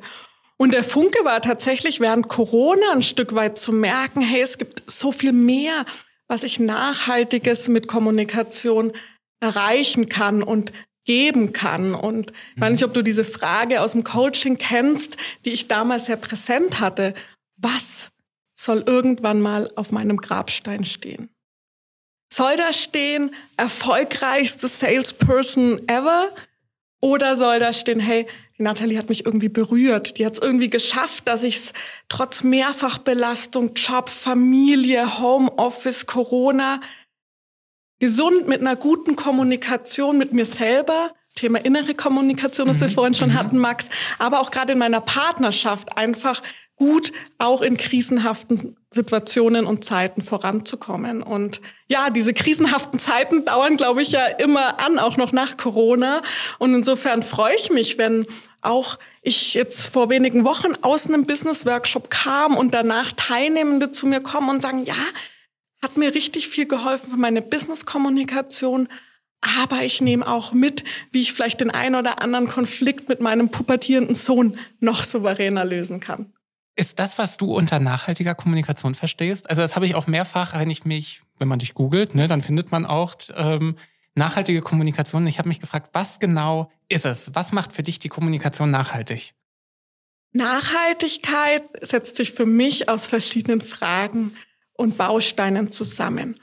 Und 0.62 0.74
der 0.74 0.84
Funke 0.84 1.24
war 1.24 1.42
tatsächlich 1.42 2.02
während 2.02 2.28
Corona 2.28 2.92
ein 2.92 3.02
Stück 3.02 3.34
weit 3.34 3.58
zu 3.58 3.72
merken, 3.72 4.22
hey, 4.22 4.42
es 4.42 4.58
gibt 4.58 4.84
so 4.92 5.12
viel 5.12 5.32
mehr, 5.32 5.86
was 6.28 6.44
ich 6.44 6.60
nachhaltiges 6.60 7.70
mit 7.70 7.88
Kommunikation 7.88 8.92
erreichen 9.40 10.10
kann 10.10 10.44
und 10.44 10.74
geben 11.06 11.54
kann. 11.54 11.96
Und 11.96 12.34
ich 12.56 12.62
weiß 12.62 12.72
nicht, 12.72 12.84
ob 12.84 12.94
du 12.94 13.02
diese 13.02 13.24
Frage 13.24 13.82
aus 13.82 13.94
dem 13.94 14.04
Coaching 14.04 14.58
kennst, 14.58 15.16
die 15.46 15.52
ich 15.52 15.70
damals 15.70 16.06
sehr 16.08 16.18
präsent 16.18 16.82
hatte. 16.82 17.14
Was 17.56 18.12
soll 18.54 18.84
irgendwann 18.86 19.40
mal 19.40 19.72
auf 19.78 19.92
meinem 19.92 20.18
Grabstein 20.18 20.84
stehen? 20.84 21.30
Soll 22.32 22.58
da 22.58 22.74
stehen, 22.74 23.32
erfolgreichste 23.56 24.68
Salesperson 24.68 25.88
ever? 25.88 26.30
Oder 27.02 27.36
soll 27.36 27.60
da 27.60 27.72
stehen, 27.72 28.00
hey, 28.00 28.28
die 28.58 28.64
Nathalie 28.64 28.98
hat 28.98 29.10
mich 29.10 29.26
irgendwie 29.26 29.50
berührt. 29.50 30.18
Die 30.18 30.26
hat 30.26 30.34
es 30.34 30.40
irgendwie 30.40 30.70
geschafft, 30.70 31.28
dass 31.28 31.44
ich 31.44 31.56
es 31.56 31.74
trotz 32.10 32.44
Mehrfachbelastung, 32.44 33.74
Job, 33.76 34.10
Familie, 34.10 35.20
Homeoffice, 35.20 36.06
Corona, 36.06 36.82
gesund 38.00 38.48
mit 38.48 38.62
einer 38.62 38.76
guten 38.76 39.16
Kommunikation 39.16 40.18
mit 40.18 40.34
mir 40.34 40.46
selber, 40.46 41.14
Thema 41.36 41.64
innere 41.64 41.96
Kommunikation, 41.96 42.68
das 42.68 42.82
wir 42.82 42.88
mhm. 42.88 42.94
vorhin 42.94 43.14
schon 43.14 43.30
mhm. 43.30 43.34
hatten, 43.36 43.58
Max, 43.58 43.90
aber 44.18 44.42
auch 44.42 44.52
gerade 44.52 44.74
in 44.74 44.80
meiner 44.80 45.02
Partnerschaft 45.02 45.98
einfach 45.98 46.42
gut 46.80 47.12
auch 47.38 47.62
in 47.62 47.78
krisenhaften 47.78 48.76
Situationen 48.90 49.66
und 49.66 49.84
Zeiten 49.84 50.24
voranzukommen. 50.24 51.22
Und 51.22 51.62
ja, 51.88 52.10
diese 52.10 52.34
krisenhaften 52.34 52.98
Zeiten 52.98 53.46
dauern, 53.46 53.78
glaube 53.78 54.02
ich, 54.02 54.12
ja 54.12 54.26
immer 54.26 54.80
an, 54.80 54.98
auch 54.98 55.18
noch 55.18 55.32
nach 55.32 55.58
Corona. 55.58 56.24
Und 56.58 56.74
insofern 56.74 57.22
freue 57.22 57.56
ich 57.56 57.70
mich, 57.70 57.98
wenn 57.98 58.26
auch 58.62 58.98
ich 59.22 59.54
jetzt 59.54 59.88
vor 59.88 60.10
wenigen 60.10 60.46
Wochen 60.46 60.74
aus 60.82 61.08
einem 61.08 61.26
Business-Workshop 61.26 62.10
kam 62.10 62.58
und 62.58 62.74
danach 62.74 63.12
Teilnehmende 63.12 63.92
zu 63.92 64.08
mir 64.08 64.22
kommen 64.22 64.50
und 64.50 64.62
sagen, 64.62 64.86
ja, 64.86 64.96
hat 65.82 65.98
mir 65.98 66.16
richtig 66.16 66.48
viel 66.48 66.66
geholfen 66.66 67.12
für 67.12 67.18
meine 67.18 67.42
Business-Kommunikation. 67.42 68.88
Aber 69.62 69.84
ich 69.84 70.02
nehme 70.02 70.28
auch 70.28 70.52
mit, 70.52 70.84
wie 71.12 71.22
ich 71.22 71.34
vielleicht 71.34 71.62
den 71.62 71.72
einen 71.72 71.96
oder 71.96 72.22
anderen 72.22 72.48
Konflikt 72.50 73.08
mit 73.08 73.22
meinem 73.22 73.50
pubertierenden 73.50 74.16
Sohn 74.16 74.58
noch 74.80 75.04
souveräner 75.04 75.64
lösen 75.64 76.00
kann. 76.00 76.34
Ist 76.80 76.98
das, 76.98 77.18
was 77.18 77.36
du 77.36 77.54
unter 77.54 77.82
nachhaltiger 77.82 78.36
Kommunikation 78.36 78.96
verstehst? 78.96 79.50
Also 79.50 79.62
das 79.62 79.76
habe 79.76 79.86
ich 79.86 79.96
auch 79.96 80.08
mehrfach, 80.08 80.58
wenn 80.58 80.70
ich 80.70 80.86
mich, 80.86 81.24
wenn 81.38 81.50
man 81.50 81.60
dich 81.60 81.74
googelt, 81.74 82.16
ne, 82.16 82.30
dann 82.30 82.40
findet 82.40 82.72
man 82.72 82.86
auch 82.86 83.16
ähm, 83.36 83.76
nachhaltige 84.16 84.62
Kommunikation. 84.62 85.28
Ich 85.28 85.40
habe 85.40 85.50
mich 85.50 85.60
gefragt, 85.60 85.90
was 85.92 86.20
genau 86.20 86.72
ist 86.88 87.06
es? 87.06 87.36
Was 87.36 87.52
macht 87.52 87.74
für 87.74 87.84
dich 87.84 88.00
die 88.00 88.08
Kommunikation 88.08 88.72
nachhaltig? 88.72 89.34
Nachhaltigkeit 90.32 91.64
setzt 91.82 92.16
sich 92.16 92.32
für 92.32 92.46
mich 92.46 92.88
aus 92.88 93.08
verschiedenen 93.08 93.60
Fragen 93.60 94.38
und 94.72 94.98
Bausteinen 94.98 95.74
zusammen. 95.74 96.40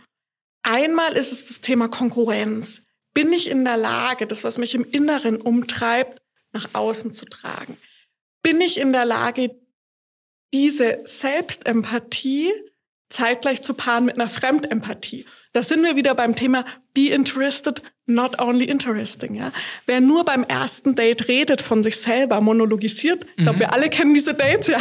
Einmal 0.63 1.15
ist 1.15 1.33
es 1.33 1.47
das 1.47 1.61
Thema 1.63 1.89
Konkurrenz. 1.89 2.83
Bin 3.15 3.33
ich 3.33 3.49
in 3.49 3.65
der 3.65 3.79
Lage, 3.79 4.27
das, 4.27 4.45
was 4.45 4.59
mich 4.59 4.75
im 4.75 4.85
Inneren 4.85 5.41
umtreibt, 5.41 6.21
nach 6.53 6.69
außen 6.75 7.15
zu 7.15 7.25
tragen? 7.25 7.79
Bin 8.43 8.61
ich 8.61 8.79
in 8.79 8.93
der 8.93 9.07
Lage, 9.07 9.66
diese 10.53 11.01
Selbstempathie 11.05 12.53
zeitgleich 13.09 13.63
zu 13.63 13.75
paaren 13.75 14.05
mit 14.05 14.17
einer 14.17 14.29
Fremdempathie. 14.29 15.27
Da 15.53 15.63
sind 15.63 15.83
wir 15.83 15.97
wieder 15.97 16.15
beim 16.15 16.35
Thema 16.35 16.65
be 16.93 17.09
interested, 17.09 17.81
not 18.07 18.41
only 18.41 18.65
interesting. 18.65 19.35
Ja? 19.37 19.53
Wer 19.87 20.01
nur 20.01 20.25
beim 20.25 20.43
ersten 20.45 20.95
Date 20.95 21.29
redet 21.29 21.63
von 21.63 21.83
sich 21.83 21.97
selber, 21.97 22.41
monologisiert, 22.41 23.25
ich 23.37 23.45
glaube, 23.45 23.57
mhm. 23.57 23.61
wir 23.61 23.73
alle 23.73 23.89
kennen 23.89 24.15
diese 24.15 24.35
Dates, 24.35 24.69
ja. 24.69 24.79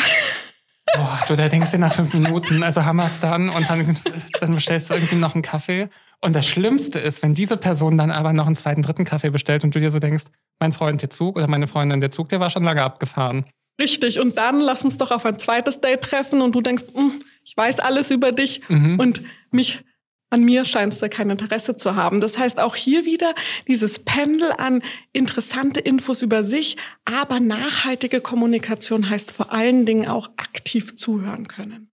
Boah, 0.96 1.20
du, 1.28 1.36
da 1.36 1.50
denkst 1.50 1.72
du 1.72 1.80
nach 1.80 1.94
fünf 1.94 2.14
Minuten, 2.14 2.64
also 2.64 2.86
hammerst 2.86 3.24
dann 3.24 3.50
und 3.50 3.70
dann, 3.70 3.98
dann 4.40 4.56
bestellst 4.56 4.90
du 4.90 4.94
irgendwie 4.94 5.16
noch 5.16 5.34
einen 5.34 5.42
Kaffee. 5.42 5.90
Und 6.22 6.36
das 6.36 6.48
Schlimmste 6.48 7.00
ist, 7.00 7.22
wenn 7.24 7.34
diese 7.34 7.58
Person 7.58 7.98
dann 7.98 8.12
aber 8.12 8.34
noch 8.34 8.46
einen 8.46 8.56
zweiten, 8.56 8.82
dritten 8.82 9.06
Kaffee 9.06 9.30
bestellt 9.30 9.64
und 9.64 9.76
du 9.76 9.80
dir 9.80 9.92
so 9.92 10.00
denkst, 10.00 10.26
mein 10.60 10.72
Freund, 10.72 11.02
der 11.02 11.10
Zug 11.10 11.38
oder 11.38 11.48
meine 11.48 11.68
Freundin, 11.68 12.00
der 12.00 12.12
Zug, 12.12 12.30
der 12.30 12.40
war 12.40 12.50
schon 12.50 12.64
lange 12.64 12.84
abgefahren. 12.84 13.46
Richtig, 13.80 14.20
und 14.20 14.38
dann 14.38 14.60
lass 14.62 14.84
uns 14.84 14.98
doch 14.98 15.12
auf 15.12 15.26
ein 15.26 15.38
zweites 15.38 15.82
Date 15.82 16.02
treffen 16.02 16.42
und 16.42 16.54
du 16.56 16.62
denkst, 16.62 16.86
hm, 16.94 17.22
ich 17.44 17.56
weiß 17.58 17.80
alles 17.80 18.10
über 18.10 18.32
dich 18.32 18.62
mhm. 18.70 19.00
und 19.00 19.22
mich 19.52 19.84
an 20.30 20.44
mir 20.44 20.66
scheinst 20.66 21.02
du 21.02 21.10
kein 21.10 21.30
Interesse 21.30 21.78
zu 21.78 21.96
haben. 21.96 22.20
Das 22.20 22.38
heißt 22.38 22.60
auch 22.60 22.76
hier 22.76 23.06
wieder 23.06 23.34
dieses 23.68 24.00
Pendel 24.00 24.52
an 24.58 24.82
interessante 25.14 25.80
Infos 25.80 26.22
über 26.22 26.44
sich, 26.44 26.78
aber 27.06 27.40
nachhaltige 27.40 28.22
Kommunikation 28.22 29.10
heißt 29.10 29.32
vor 29.32 29.54
allen 29.54 29.86
Dingen 29.86 30.08
auch 30.08 30.28
aktiv 30.38 30.96
zuhören 30.96 31.48
können. 31.48 31.90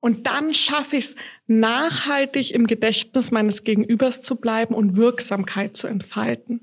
Und 0.00 0.26
dann 0.26 0.52
schaffe 0.52 0.96
ich 0.96 1.04
es, 1.06 1.16
nachhaltig 1.46 2.52
im 2.52 2.66
Gedächtnis 2.66 3.30
meines 3.30 3.64
Gegenübers 3.64 4.20
zu 4.20 4.36
bleiben 4.36 4.74
und 4.74 4.96
Wirksamkeit 4.96 5.76
zu 5.76 5.86
entfalten. 5.86 6.60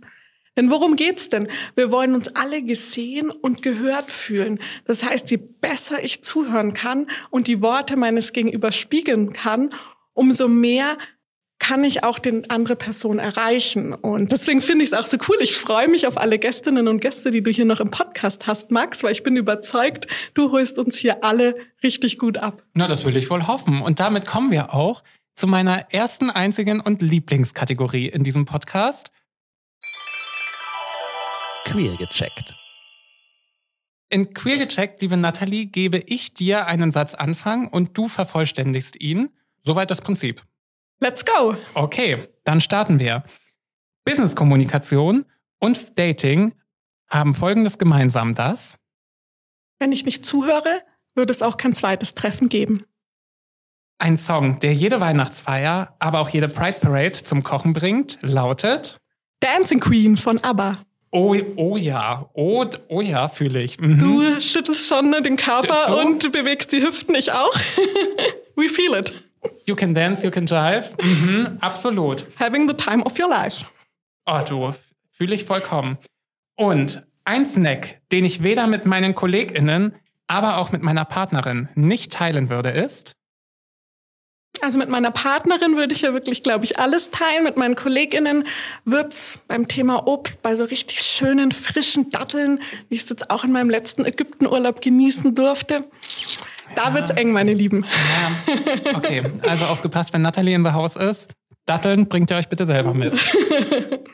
Denn 0.57 0.69
worum 0.69 0.95
geht's 0.95 1.29
denn? 1.29 1.47
Wir 1.75 1.91
wollen 1.91 2.13
uns 2.13 2.35
alle 2.35 2.61
gesehen 2.61 3.29
und 3.29 3.61
gehört 3.61 4.11
fühlen. 4.11 4.59
Das 4.85 5.03
heißt, 5.03 5.31
je 5.31 5.37
besser 5.37 6.03
ich 6.03 6.23
zuhören 6.23 6.73
kann 6.73 7.07
und 7.29 7.47
die 7.47 7.61
Worte 7.61 7.95
meines 7.95 8.33
Gegenübers 8.33 8.75
spiegeln 8.75 9.31
kann, 9.31 9.73
umso 10.13 10.47
mehr 10.47 10.97
kann 11.61 11.83
ich 11.83 12.03
auch 12.03 12.17
den 12.17 12.49
andere 12.49 12.75
Person 12.75 13.19
erreichen. 13.19 13.93
Und 13.93 14.31
deswegen 14.31 14.61
finde 14.61 14.83
ich 14.83 14.91
es 14.91 14.97
auch 14.97 15.05
so 15.05 15.17
cool. 15.29 15.37
Ich 15.41 15.55
freue 15.55 15.87
mich 15.87 16.07
auf 16.07 16.17
alle 16.17 16.39
Gästinnen 16.39 16.87
und 16.87 17.01
Gäste, 17.01 17.29
die 17.29 17.43
du 17.43 17.51
hier 17.51 17.65
noch 17.65 17.79
im 17.79 17.91
Podcast 17.91 18.47
hast, 18.47 18.71
Max, 18.71 19.03
weil 19.03 19.11
ich 19.11 19.21
bin 19.21 19.37
überzeugt, 19.37 20.07
du 20.33 20.51
holst 20.51 20.79
uns 20.79 20.97
hier 20.97 21.23
alle 21.23 21.55
richtig 21.83 22.17
gut 22.17 22.37
ab. 22.37 22.63
Na, 22.73 22.87
das 22.87 23.05
will 23.05 23.15
ich 23.15 23.29
wohl 23.29 23.45
hoffen. 23.45 23.81
Und 23.81 23.99
damit 23.99 24.25
kommen 24.25 24.49
wir 24.49 24.73
auch 24.73 25.03
zu 25.35 25.45
meiner 25.45 25.91
ersten, 25.91 26.31
einzigen 26.31 26.81
und 26.81 27.03
Lieblingskategorie 27.03 28.07
in 28.07 28.23
diesem 28.23 28.45
Podcast. 28.45 29.11
Queer 31.65 31.95
gecheckt. 31.97 32.53
In 34.09 34.33
Queer 34.33 34.57
gecheckt, 34.57 35.01
liebe 35.01 35.15
Nathalie, 35.15 35.67
gebe 35.67 35.99
ich 35.99 36.33
dir 36.33 36.67
einen 36.67 36.91
Satz 36.91 37.13
Anfang 37.13 37.67
und 37.67 37.97
du 37.97 38.07
vervollständigst 38.07 38.99
ihn. 38.99 39.29
Soweit 39.63 39.89
das 39.89 40.01
Prinzip. 40.01 40.43
Let's 40.99 41.23
go. 41.25 41.55
Okay, 41.73 42.27
dann 42.43 42.61
starten 42.61 42.99
wir. 42.99 43.23
Business-Kommunikation 44.05 45.25
und 45.59 45.97
Dating 45.97 46.53
haben 47.07 47.33
Folgendes 47.33 47.77
gemeinsam, 47.77 48.35
dass 48.35 48.77
wenn 49.79 49.91
ich 49.91 50.05
nicht 50.05 50.25
zuhöre, 50.25 50.83
würde 51.15 51.31
es 51.31 51.41
auch 51.41 51.57
kein 51.57 51.73
zweites 51.73 52.15
Treffen 52.15 52.49
geben. 52.49 52.83
Ein 53.97 54.17
Song, 54.17 54.59
der 54.59 54.73
jede 54.73 54.99
Weihnachtsfeier, 54.99 55.95
aber 55.99 56.19
auch 56.19 56.29
jede 56.29 56.47
Pride 56.47 56.79
Parade 56.81 57.23
zum 57.23 57.43
Kochen 57.43 57.73
bringt, 57.73 58.17
lautet 58.21 58.97
Dancing 59.39 59.79
Queen 59.79 60.17
von 60.17 60.43
ABBA. 60.43 60.79
Oh, 61.13 61.35
oh 61.57 61.75
ja, 61.75 62.29
oh, 62.33 62.65
oh 62.87 63.01
ja, 63.01 63.27
fühle 63.27 63.61
ich. 63.61 63.79
Mhm. 63.79 63.99
Du 63.99 64.39
schüttelst 64.39 64.87
schon 64.87 65.09
ne, 65.09 65.21
den 65.21 65.35
Körper 65.35 65.87
du? 65.87 65.99
und 65.99 66.31
bewegst 66.31 66.71
die 66.71 66.81
Hüften, 66.81 67.15
ich 67.15 67.33
auch. 67.33 67.53
We 68.55 68.69
feel 68.69 68.93
it. 68.97 69.13
You 69.65 69.75
can 69.75 69.93
dance, 69.93 70.23
you 70.23 70.31
can 70.31 70.45
jive. 70.45 70.91
Mhm, 71.01 71.57
absolut. 71.59 72.25
Having 72.39 72.69
the 72.69 72.75
time 72.75 73.03
of 73.03 73.19
your 73.19 73.29
life. 73.29 73.65
Oh, 74.25 74.39
du, 74.47 74.73
fühle 75.11 75.35
ich 75.35 75.43
vollkommen. 75.43 75.97
Und 76.55 77.03
ein 77.25 77.45
Snack, 77.45 77.99
den 78.11 78.23
ich 78.23 78.43
weder 78.43 78.67
mit 78.67 78.85
meinen 78.85 79.13
KollegInnen, 79.13 79.95
aber 80.27 80.57
auch 80.57 80.71
mit 80.71 80.81
meiner 80.81 81.03
Partnerin 81.03 81.67
nicht 81.75 82.13
teilen 82.13 82.49
würde, 82.49 82.69
ist 82.69 83.13
also 84.61 84.77
mit 84.77 84.89
meiner 84.89 85.11
Partnerin 85.11 85.75
würde 85.75 85.93
ich 85.93 86.01
ja 86.01 86.13
wirklich, 86.13 86.43
glaube 86.43 86.65
ich, 86.65 86.79
alles 86.79 87.09
teilen. 87.09 87.43
Mit 87.43 87.57
meinen 87.57 87.75
KollegInnen 87.75 88.45
wird's 88.85 89.39
beim 89.47 89.67
Thema 89.67 90.07
Obst 90.07 90.41
bei 90.43 90.55
so 90.55 90.63
richtig 90.63 91.01
schönen, 91.01 91.51
frischen 91.51 92.09
Datteln, 92.09 92.59
wie 92.89 92.95
ich 92.95 93.03
es 93.03 93.09
jetzt 93.09 93.29
auch 93.29 93.43
in 93.43 93.51
meinem 93.51 93.69
letzten 93.69 94.05
Ägyptenurlaub 94.05 94.81
genießen 94.81 95.35
durfte. 95.35 95.83
Da 96.75 96.89
ja. 96.89 96.93
wird's 96.93 97.09
eng, 97.09 97.31
meine 97.31 97.53
Lieben. 97.53 97.85
Ja. 98.47 98.95
Okay, 98.95 99.23
also 99.47 99.65
aufgepasst, 99.65 100.13
wenn 100.13 100.21
Nathalie 100.21 100.55
in 100.55 100.63
the 100.63 100.71
House 100.71 100.95
ist. 100.95 101.31
Datteln 101.65 102.07
bringt 102.07 102.31
ihr 102.31 102.37
euch 102.37 102.49
bitte 102.49 102.65
selber 102.65 102.93
mit. 102.93 103.17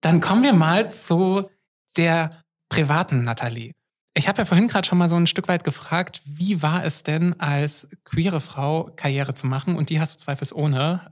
Dann 0.00 0.20
kommen 0.20 0.42
wir 0.42 0.52
mal 0.52 0.90
zu 0.90 1.48
der 1.96 2.44
privaten 2.68 3.24
Nathalie. 3.24 3.74
Ich 4.14 4.28
habe 4.28 4.38
ja 4.38 4.44
vorhin 4.44 4.68
gerade 4.68 4.86
schon 4.86 4.98
mal 4.98 5.08
so 5.08 5.16
ein 5.16 5.26
Stück 5.26 5.48
weit 5.48 5.64
gefragt, 5.64 6.22
wie 6.24 6.62
war 6.62 6.84
es 6.84 7.02
denn 7.02 7.38
als 7.40 7.88
queere 8.04 8.40
Frau 8.40 8.90
Karriere 8.96 9.34
zu 9.34 9.46
machen? 9.46 9.76
Und 9.76 9.90
die 9.90 10.00
hast 10.00 10.14
du 10.14 10.24
zweifelsohne. 10.24 11.08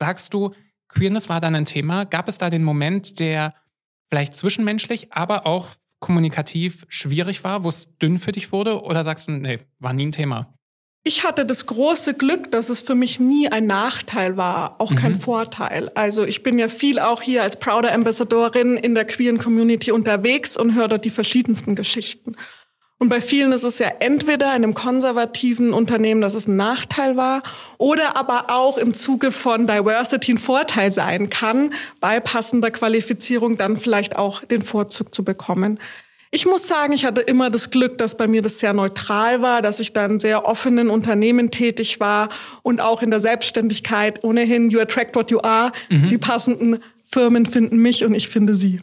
Sagst 0.00 0.32
du, 0.32 0.54
Queerness 0.88 1.28
war 1.28 1.40
dann 1.40 1.54
ein 1.54 1.66
Thema? 1.66 2.04
Gab 2.04 2.28
es 2.28 2.38
da 2.38 2.50
den 2.50 2.64
Moment, 2.64 3.20
der 3.20 3.54
vielleicht 4.08 4.34
zwischenmenschlich, 4.34 5.12
aber 5.12 5.46
auch 5.46 5.68
kommunikativ 6.00 6.86
schwierig 6.88 7.44
war, 7.44 7.64
wo 7.64 7.68
es 7.68 7.96
dünn 7.98 8.18
für 8.18 8.32
dich 8.32 8.52
wurde? 8.52 8.82
Oder 8.82 9.04
sagst 9.04 9.28
du, 9.28 9.32
nee, 9.32 9.58
war 9.78 9.92
nie 9.92 10.06
ein 10.06 10.12
Thema? 10.12 10.54
Ich 11.08 11.24
hatte 11.24 11.46
das 11.46 11.64
große 11.64 12.12
Glück, 12.12 12.50
dass 12.50 12.68
es 12.68 12.80
für 12.80 12.94
mich 12.94 13.18
nie 13.18 13.48
ein 13.48 13.66
Nachteil 13.66 14.36
war, 14.36 14.74
auch 14.76 14.94
kein 14.94 15.12
mhm. 15.12 15.20
Vorteil. 15.20 15.90
Also 15.94 16.26
ich 16.26 16.42
bin 16.42 16.58
ja 16.58 16.68
viel 16.68 16.98
auch 16.98 17.22
hier 17.22 17.42
als 17.42 17.58
Prouder 17.58 17.94
Ambassadorin 17.94 18.76
in 18.76 18.94
der 18.94 19.06
queeren 19.06 19.38
Community 19.38 19.90
unterwegs 19.90 20.58
und 20.58 20.74
höre 20.74 20.88
dort 20.88 21.06
die 21.06 21.10
verschiedensten 21.10 21.76
Geschichten. 21.76 22.36
Und 22.98 23.08
bei 23.08 23.22
vielen 23.22 23.52
ist 23.52 23.62
es 23.62 23.78
ja 23.78 23.90
entweder 24.00 24.48
in 24.48 24.64
einem 24.64 24.74
konservativen 24.74 25.72
Unternehmen, 25.72 26.20
dass 26.20 26.34
es 26.34 26.46
ein 26.46 26.56
Nachteil 26.56 27.16
war, 27.16 27.42
oder 27.78 28.14
aber 28.14 28.50
auch 28.50 28.76
im 28.76 28.92
Zuge 28.92 29.32
von 29.32 29.66
Diversity 29.66 30.32
ein 30.32 30.38
Vorteil 30.38 30.92
sein 30.92 31.30
kann, 31.30 31.72
bei 32.00 32.20
passender 32.20 32.70
Qualifizierung 32.70 33.56
dann 33.56 33.78
vielleicht 33.78 34.16
auch 34.16 34.44
den 34.44 34.60
Vorzug 34.60 35.14
zu 35.14 35.24
bekommen. 35.24 35.80
Ich 36.30 36.44
muss 36.44 36.66
sagen, 36.66 36.92
ich 36.92 37.04
hatte 37.06 37.22
immer 37.22 37.48
das 37.48 37.70
Glück, 37.70 37.96
dass 37.98 38.16
bei 38.16 38.26
mir 38.26 38.42
das 38.42 38.58
sehr 38.58 38.74
neutral 38.74 39.40
war, 39.40 39.62
dass 39.62 39.80
ich 39.80 39.94
dann 39.94 40.20
sehr 40.20 40.44
offenen 40.44 40.90
Unternehmen 40.90 41.50
tätig 41.50 42.00
war 42.00 42.28
und 42.62 42.80
auch 42.80 43.00
in 43.02 43.10
der 43.10 43.20
Selbstständigkeit 43.20 44.22
ohnehin 44.24 44.70
you 44.70 44.78
attract 44.78 45.16
what 45.16 45.30
you 45.30 45.40
are. 45.40 45.72
Mhm. 45.88 46.08
Die 46.10 46.18
passenden 46.18 46.78
Firmen 47.04 47.46
finden 47.46 47.78
mich 47.78 48.04
und 48.04 48.14
ich 48.14 48.28
finde 48.28 48.54
sie. 48.54 48.82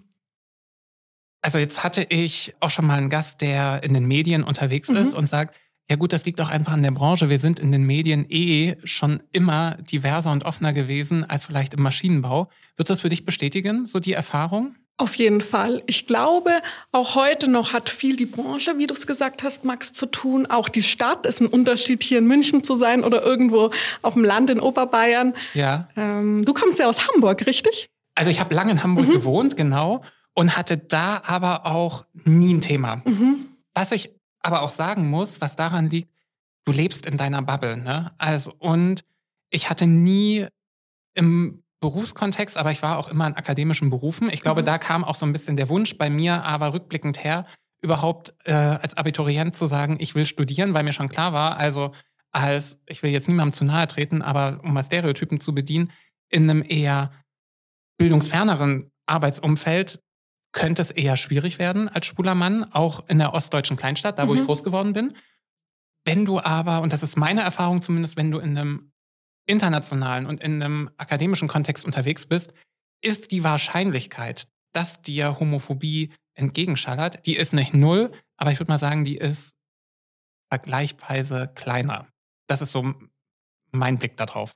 Also 1.42 1.60
jetzt 1.60 1.84
hatte 1.84 2.08
ich 2.10 2.56
auch 2.60 2.72
schon 2.72 2.88
mal 2.88 2.98
einen 2.98 3.10
Gast, 3.10 3.42
der 3.42 3.84
in 3.84 3.94
den 3.94 4.06
Medien 4.06 4.44
unterwegs 4.44 4.90
mhm. 4.90 4.98
ist 4.98 5.14
und 5.14 5.28
sagt, 5.28 5.56
ja 5.88 5.98
gut, 5.98 6.14
das 6.14 6.26
liegt 6.26 6.42
auch 6.42 6.50
einfach 6.50 6.74
an 6.74 6.82
der 6.82 6.90
Branche. 6.90 7.30
Wir 7.30 7.38
sind 7.38 7.60
in 7.60 7.72
den 7.72 7.84
Medien 7.84 8.26
eh 8.28 8.76
schon 8.84 9.22
immer 9.32 9.78
diverser 9.92 10.32
und 10.32 10.44
offener 10.44 10.74
gewesen 10.74 11.24
als 11.24 11.46
vielleicht 11.46 11.76
im 11.76 11.84
Maschinenbau. 11.84 12.50
Wird 12.76 12.90
das 12.90 13.02
für 13.02 13.10
dich 13.10 13.24
bestätigen, 13.24 13.86
so 13.86 14.00
die 14.00 14.14
Erfahrung? 14.14 14.76
Auf 14.98 15.16
jeden 15.16 15.42
Fall. 15.42 15.84
Ich 15.88 16.08
glaube, 16.08 16.62
auch 16.94 17.16
heute 17.16 17.50
noch 17.50 17.74
hat 17.74 17.90
viel 17.90 18.16
die 18.16 18.26
Branche, 18.26 18.78
wie 18.78 18.88
du 18.88 18.94
es 18.94 19.06
gesagt 19.06 19.44
hast, 19.44 19.66
Max, 19.66 19.92
zu 19.92 20.06
tun. 20.06 20.46
Auch 20.46 20.70
die 20.70 20.84
Stadt 20.84 21.26
ist 21.26 21.42
ein 21.42 21.48
Unterschied, 21.48 22.02
hier 22.02 22.20
in 22.20 22.28
München 22.28 22.64
zu 22.64 22.76
sein 22.76 23.04
oder 23.04 23.22
irgendwo 23.22 23.72
auf 24.02 24.14
dem 24.14 24.24
Land 24.24 24.50
in 24.50 24.62
Oberbayern. 24.62 25.34
Ja. 25.54 25.90
Ähm, 25.98 26.46
du 26.46 26.54
kommst 26.54 26.80
ja 26.80 26.88
aus 26.88 27.10
Hamburg, 27.10 27.46
richtig? 27.46 27.90
Also 28.16 28.30
ich 28.30 28.40
habe 28.40 28.56
lange 28.56 28.72
in 28.72 28.84
Hamburg 28.84 29.10
mhm. 29.10 29.12
gewohnt, 29.12 29.58
genau, 29.58 30.02
und 30.34 30.56
hatte 30.56 30.78
da 30.78 31.22
aber 31.26 31.66
auch 31.66 32.06
nie 32.14 32.54
ein 32.54 32.62
Thema. 32.62 33.02
Mhm. 33.04 33.48
Was 33.74 33.92
ich 33.92 34.12
aber 34.40 34.62
auch 34.62 34.70
sagen 34.70 35.10
muss, 35.10 35.42
was 35.42 35.58
daran 35.58 35.90
liegt, 35.90 36.10
du 36.64 36.72
lebst 36.72 37.06
in 37.06 37.18
deiner 37.18 37.42
Bubble, 37.42 37.76
ne? 37.76 38.14
Also 38.18 38.54
und 38.60 39.04
ich 39.50 39.70
hatte 39.70 39.88
nie 39.88 40.48
im 41.16 41.65
Berufskontext, 41.82 42.58
aber 42.58 42.72
ich 42.72 42.82
war 42.82 42.98
auch 42.98 43.10
immer 43.10 43.28
in 43.28 43.36
akademischen 43.36 43.90
Berufen. 43.90 44.30
Ich 44.30 44.42
glaube, 44.42 44.62
mhm. 44.62 44.66
da 44.66 44.78
kam 44.78 45.04
auch 45.04 45.16
so 45.16 45.26
ein 45.26 45.34
bisschen 45.34 45.56
der 45.58 45.70
Wunsch 45.70 45.98
bei 45.98 46.10
mir, 46.10 46.44
aber 46.44 46.74
rückblickend 46.74 47.24
her, 47.24 47.46
überhaupt 47.82 48.34
äh, 48.46 48.54
als 48.54 48.98
Abiturient 48.98 49.56
zu 49.56 49.66
sagen, 49.68 49.98
ich 50.00 50.16
will 50.16 50.26
studieren, 50.26 50.74
weil 50.74 50.84
mir 50.84 50.94
schon 50.94 51.10
klar 51.10 51.34
war, 51.34 51.58
also 51.58 51.92
als, 52.32 52.82
ich 52.88 53.04
will 53.04 53.12
jetzt 53.12 53.28
niemandem 53.28 53.54
zu 53.54 53.66
nahe 53.66 53.88
treten, 53.88 54.22
aber 54.22 54.60
um 54.64 54.74
mal 54.74 54.84
Stereotypen 54.84 55.40
zu 55.40 55.54
bedienen, 55.54 55.92
in 56.30 56.50
einem 56.50 56.64
eher 56.68 57.12
bildungsferneren 57.98 58.92
Arbeitsumfeld 59.06 60.02
könnte 60.52 60.82
es 60.82 60.92
eher 60.92 61.18
schwierig 61.18 61.60
werden 61.60 61.88
als 61.90 62.08
schwuler 62.08 62.36
Mann, 62.36 62.64
auch 62.72 63.08
in 63.08 63.20
der 63.20 63.34
ostdeutschen 63.34 63.78
Kleinstadt, 63.78 64.18
da 64.18 64.28
wo 64.28 64.34
mhm. 64.34 64.40
ich 64.40 64.46
groß 64.46 64.64
geworden 64.64 64.94
bin. 64.94 65.16
Wenn 66.06 66.26
du 66.26 66.40
aber, 66.40 66.82
und 66.82 66.94
das 66.94 67.04
ist 67.04 67.18
meine 67.18 67.42
Erfahrung 67.42 67.82
zumindest, 67.82 68.16
wenn 68.18 68.32
du 68.32 68.40
in 68.40 68.58
einem 68.58 68.92
internationalen 69.46 70.26
und 70.26 70.42
in 70.42 70.62
einem 70.62 70.90
akademischen 70.98 71.48
Kontext 71.48 71.86
unterwegs 71.86 72.26
bist, 72.26 72.54
ist 73.02 73.32
die 73.32 73.44
Wahrscheinlichkeit, 73.44 74.48
dass 74.74 75.02
dir 75.02 75.40
Homophobie 75.40 76.12
entgegenschallert, 76.34 77.26
die 77.26 77.36
ist 77.36 77.54
nicht 77.54 77.74
null, 77.74 78.12
aber 78.38 78.52
ich 78.52 78.60
würde 78.60 78.72
mal 78.72 78.78
sagen, 78.78 79.04
die 79.04 79.18
ist 79.18 79.56
vergleichsweise 80.50 81.52
kleiner. 81.56 82.08
Das 82.48 82.62
ist 82.62 82.72
so 82.72 82.94
mein 83.72 83.98
Blick 83.98 84.18
darauf. 84.18 84.52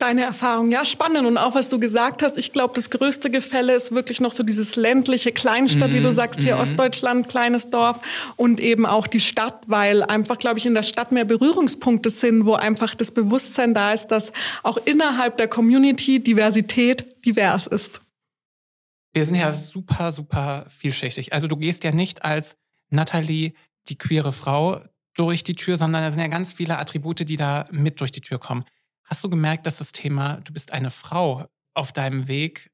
Deine 0.00 0.22
Erfahrung, 0.22 0.70
ja, 0.70 0.84
spannend. 0.84 1.26
Und 1.26 1.38
auch 1.38 1.56
was 1.56 1.68
du 1.68 1.80
gesagt 1.80 2.22
hast, 2.22 2.38
ich 2.38 2.52
glaube, 2.52 2.72
das 2.74 2.90
größte 2.90 3.32
Gefälle 3.32 3.74
ist 3.74 3.92
wirklich 3.92 4.20
noch 4.20 4.30
so 4.32 4.44
dieses 4.44 4.76
ländliche 4.76 5.32
Kleinstadt, 5.32 5.90
mm 5.90 5.94
wie 5.94 6.00
du 6.00 6.10
mhm, 6.10 6.14
sagst, 6.14 6.40
hier 6.40 6.54
mm 6.54 6.60
Ostdeutschland, 6.60 7.28
kleines 7.28 7.70
Dorf 7.70 7.98
und 8.36 8.60
eben 8.60 8.86
auch 8.86 9.08
die 9.08 9.18
Stadt, 9.18 9.64
weil 9.66 10.04
einfach, 10.04 10.38
glaube 10.38 10.58
ich, 10.58 10.66
in 10.66 10.74
der 10.74 10.84
Stadt 10.84 11.10
mehr 11.10 11.24
Berührungspunkte 11.24 12.10
sind, 12.10 12.46
wo 12.46 12.54
einfach 12.54 12.94
das 12.94 13.10
Bewusstsein 13.10 13.74
da 13.74 13.92
ist, 13.92 14.06
dass 14.08 14.32
auch 14.62 14.76
innerhalb 14.84 15.36
der 15.36 15.48
Community 15.48 16.22
Diversität 16.22 17.24
divers 17.26 17.66
ist. 17.66 18.00
Wir 19.14 19.24
sind 19.24 19.34
ja 19.34 19.52
super, 19.52 20.12
super 20.12 20.66
vielschichtig. 20.68 21.32
Also 21.32 21.48
du 21.48 21.56
gehst 21.56 21.82
ja 21.82 21.90
nicht 21.90 22.24
als 22.24 22.56
Natalie, 22.88 23.52
die 23.88 23.98
queere 23.98 24.32
Frau, 24.32 24.80
durch 25.18 25.42
die 25.42 25.56
Tür, 25.56 25.76
sondern 25.76 26.02
da 26.02 26.10
sind 26.12 26.20
ja 26.20 26.28
ganz 26.28 26.52
viele 26.52 26.78
Attribute, 26.78 27.28
die 27.28 27.36
da 27.36 27.66
mit 27.72 28.00
durch 28.00 28.12
die 28.12 28.20
Tür 28.20 28.38
kommen. 28.38 28.64
Hast 29.08 29.24
du 29.24 29.30
gemerkt, 29.30 29.66
dass 29.66 29.78
das 29.78 29.92
Thema, 29.92 30.40
du 30.44 30.52
bist 30.52 30.72
eine 30.72 30.90
Frau 30.90 31.48
auf 31.74 31.92
deinem 31.92 32.28
Weg 32.28 32.70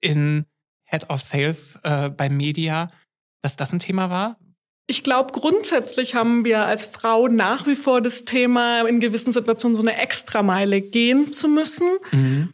in 0.00 0.46
Head 0.84 1.10
of 1.10 1.20
Sales 1.20 1.78
äh, 1.82 2.08
bei 2.08 2.28
Media, 2.28 2.88
dass 3.42 3.56
das 3.56 3.72
ein 3.72 3.78
Thema 3.80 4.08
war? 4.08 4.38
Ich 4.86 5.02
glaube, 5.02 5.32
grundsätzlich 5.32 6.14
haben 6.14 6.44
wir 6.44 6.66
als 6.66 6.86
Frau 6.86 7.28
nach 7.28 7.66
wie 7.66 7.76
vor 7.76 8.00
das 8.00 8.24
Thema, 8.24 8.86
in 8.86 9.00
gewissen 9.00 9.32
Situationen 9.32 9.76
so 9.76 9.82
eine 9.82 9.96
Extrameile 9.96 10.80
gehen 10.80 11.32
zu 11.32 11.48
müssen. 11.48 11.88
Mhm. 12.10 12.52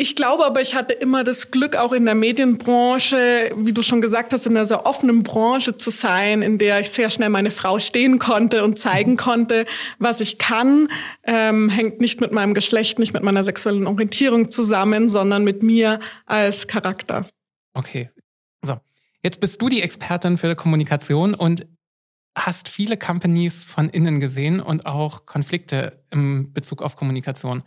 Ich 0.00 0.16
glaube 0.16 0.46
aber, 0.46 0.62
ich 0.62 0.74
hatte 0.74 0.94
immer 0.94 1.24
das 1.24 1.50
Glück, 1.50 1.76
auch 1.76 1.92
in 1.92 2.06
der 2.06 2.14
Medienbranche, 2.14 3.52
wie 3.54 3.74
du 3.74 3.82
schon 3.82 4.00
gesagt 4.00 4.32
hast, 4.32 4.46
in 4.46 4.56
einer 4.56 4.64
sehr 4.64 4.86
offenen 4.86 5.22
Branche 5.22 5.76
zu 5.76 5.90
sein, 5.90 6.40
in 6.40 6.56
der 6.56 6.80
ich 6.80 6.88
sehr 6.88 7.10
schnell 7.10 7.28
meine 7.28 7.50
Frau 7.50 7.78
stehen 7.78 8.18
konnte 8.18 8.64
und 8.64 8.78
zeigen 8.78 9.18
konnte, 9.18 9.66
was 9.98 10.22
ich 10.22 10.38
kann. 10.38 10.88
Ähm, 11.24 11.68
hängt 11.68 12.00
nicht 12.00 12.18
mit 12.18 12.32
meinem 12.32 12.54
Geschlecht, 12.54 12.98
nicht 12.98 13.12
mit 13.12 13.22
meiner 13.22 13.44
sexuellen 13.44 13.86
Orientierung 13.86 14.50
zusammen, 14.50 15.10
sondern 15.10 15.44
mit 15.44 15.62
mir 15.62 16.00
als 16.24 16.66
Charakter. 16.66 17.26
Okay. 17.74 18.08
So. 18.62 18.78
Jetzt 19.22 19.38
bist 19.42 19.60
du 19.60 19.68
die 19.68 19.82
Expertin 19.82 20.38
für 20.38 20.56
Kommunikation 20.56 21.34
und 21.34 21.66
hast 22.34 22.68
viele 22.70 22.96
Companies 22.96 23.64
von 23.64 23.90
innen 23.90 24.18
gesehen 24.18 24.60
und 24.60 24.86
auch 24.86 25.26
Konflikte 25.26 26.02
im 26.10 26.54
Bezug 26.54 26.80
auf 26.80 26.96
Kommunikation. 26.96 27.64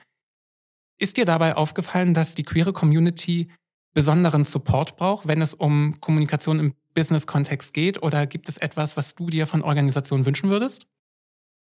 Ist 1.04 1.18
dir 1.18 1.26
dabei 1.26 1.58
aufgefallen, 1.58 2.14
dass 2.14 2.34
die 2.34 2.44
queere 2.44 2.72
Community 2.72 3.50
besonderen 3.94 4.46
Support 4.46 4.96
braucht, 4.96 5.28
wenn 5.28 5.42
es 5.42 5.54
um 5.54 6.00
Kommunikation 6.00 6.62
im 6.62 6.74
Business-Kontext 6.94 7.74
geht? 7.74 8.02
Oder 8.02 8.26
gibt 8.26 8.48
es 8.48 8.56
etwas, 8.56 8.96
was 8.96 9.14
du 9.14 9.30
dir 9.30 9.46
von 9.46 9.64
Organisationen 9.64 10.26
wünschen 10.26 10.50
würdest? 10.50 10.88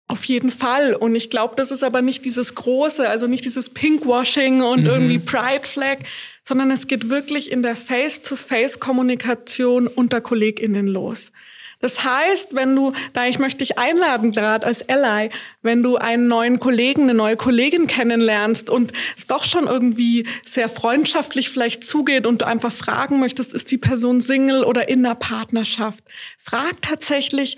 Auf 0.08 0.24
jeden 0.24 0.50
Fall. 0.50 0.96
Und 0.96 1.14
ich 1.16 1.30
glaube, 1.30 1.56
das 1.58 1.72
ist 1.72 1.84
aber 1.84 2.02
nicht 2.02 2.24
dieses 2.24 2.56
große, 2.56 3.10
also 3.10 3.28
nicht 3.28 3.44
dieses 3.44 3.70
Pinkwashing 3.70 4.62
und 4.62 4.84
mhm. 4.84 4.88
irgendwie 4.88 5.20
Pride 5.20 5.68
Flag, 5.68 5.98
sondern 6.42 6.72
es 6.72 6.88
geht 6.88 7.10
wirklich 7.10 7.52
in 7.52 7.64
der 7.64 7.76
Face-to-Face-Kommunikation 7.76 9.88
unter 9.88 10.22
KollegInnen 10.22 10.88
los. 10.88 11.34
Das 11.84 12.06
heißt, 12.06 12.56
wenn 12.56 12.78
du, 12.78 12.94
da 13.12 13.26
ich 13.26 13.40
möchte 13.40 13.58
dich 13.58 13.78
einladen 13.78 14.32
gerade 14.32 14.66
als 14.66 14.88
Ally, 14.88 15.30
wenn 15.64 15.84
du 15.84 15.98
einen 15.98 16.30
neuen 16.30 16.62
Kollegen, 16.62 17.02
eine 17.02 17.14
neue 17.14 17.36
Kollegin 17.36 17.88
kennenlernst 17.88 18.70
und 18.70 18.94
es 19.18 19.28
doch 19.28 19.44
schon 19.44 19.68
irgendwie 19.68 20.26
sehr 20.46 20.70
freundschaftlich 20.70 21.50
vielleicht 21.50 21.84
zugeht 21.84 22.26
und 22.26 22.42
du 22.42 22.48
einfach 22.48 22.72
fragen 22.72 23.20
möchtest, 23.20 23.52
ist 23.52 23.70
die 23.70 23.78
Person 23.78 24.22
Single 24.22 24.64
oder 24.64 24.88
in 24.88 25.04
der 25.04 25.16
Partnerschaft? 25.16 26.06
Frag 26.38 26.82
tatsächlich, 26.82 27.58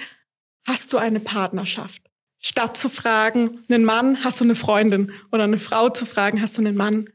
hast 0.65 0.91
du 0.91 0.97
eine 0.97 1.19
Partnerschaft? 1.19 2.01
Statt 2.39 2.77
zu 2.77 2.89
fragen, 2.89 3.59
einen 3.69 3.85
Mann, 3.85 4.23
hast 4.23 4.39
du 4.39 4.43
eine 4.43 4.55
Freundin? 4.55 5.11
Oder 5.31 5.43
eine 5.43 5.59
Frau 5.59 5.89
zu 5.89 6.07
fragen, 6.07 6.41
hast 6.41 6.57
du 6.57 6.61
einen 6.61 6.75
Mann? 6.75 7.11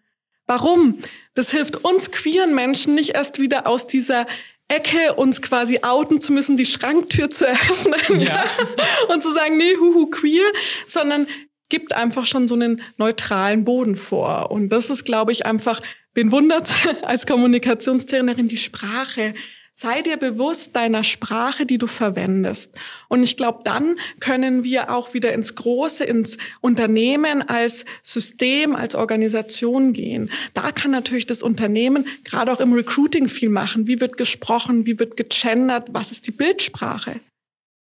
Warum? 0.46 1.01
Das 1.35 1.51
hilft 1.51 1.75
uns 1.85 2.12
queeren 2.12 2.55
Menschen 2.55 2.94
nicht 2.94 3.16
erst 3.16 3.40
wieder 3.40 3.66
aus 3.66 3.88
dieser 3.88 4.29
Ecke 4.71 5.15
uns 5.15 5.43
quasi 5.43 5.81
outen 5.83 6.21
zu 6.21 6.33
müssen, 6.33 6.57
die 6.57 6.67
Schranktür 6.67 7.29
zu 7.29 7.47
öffnen 7.51 8.21
ja. 8.21 8.45
und 9.09 9.23
zu 9.23 9.33
sagen, 9.33 9.57
nee, 9.57 9.77
huhu, 9.77 10.07
queer, 10.07 10.45
sondern 10.87 11.27
gibt 11.69 11.95
einfach 11.95 12.27
schon 12.27 12.49
so 12.49 12.55
einen 12.55 12.83
neutralen 12.97 13.65
Boden 13.65 13.97
vor. 13.97 14.51
Und 14.51 14.71
das 14.71 14.91
ist, 14.91 15.05
glaube 15.05 15.33
ich, 15.33 15.47
einfach, 15.47 15.81
wen 16.15 16.33
wundert 16.33 16.69
als 17.03 17.27
Kommunikationstrainerin 17.27 18.49
die 18.49 18.57
Sprache 18.57 19.35
Sei 19.83 20.03
dir 20.03 20.19
bewusst 20.19 20.77
deiner 20.77 21.03
Sprache, 21.03 21.64
die 21.64 21.79
du 21.79 21.87
verwendest. 21.87 22.75
Und 23.09 23.23
ich 23.23 23.38
glaube, 23.38 23.61
dann 23.64 23.97
können 24.21 24.62
wir 24.62 24.93
auch 24.93 25.14
wieder 25.14 25.33
ins 25.33 25.55
Große, 25.55 26.05
ins 26.05 26.37
Unternehmen 26.61 27.40
als 27.40 27.87
System, 28.03 28.77
als 28.77 28.95
Organisation 28.95 29.95
gehen. 29.95 30.31
Da 30.53 30.71
kann 30.73 30.90
natürlich 30.90 31.25
das 31.25 31.43
Unternehmen 31.43 32.07
gerade 32.25 32.53
auch 32.53 32.61
im 32.61 32.75
Recruiting 32.75 33.27
viel 33.27 33.49
machen. 33.49 33.87
Wie 33.87 34.03
wird 34.03 34.19
gesprochen? 34.19 34.85
Wie 34.85 34.99
wird 34.99 35.16
gegendert? 35.16 35.88
Was 35.93 36.12
ist 36.12 36.27
die 36.27 36.33
Bildsprache? 36.33 37.19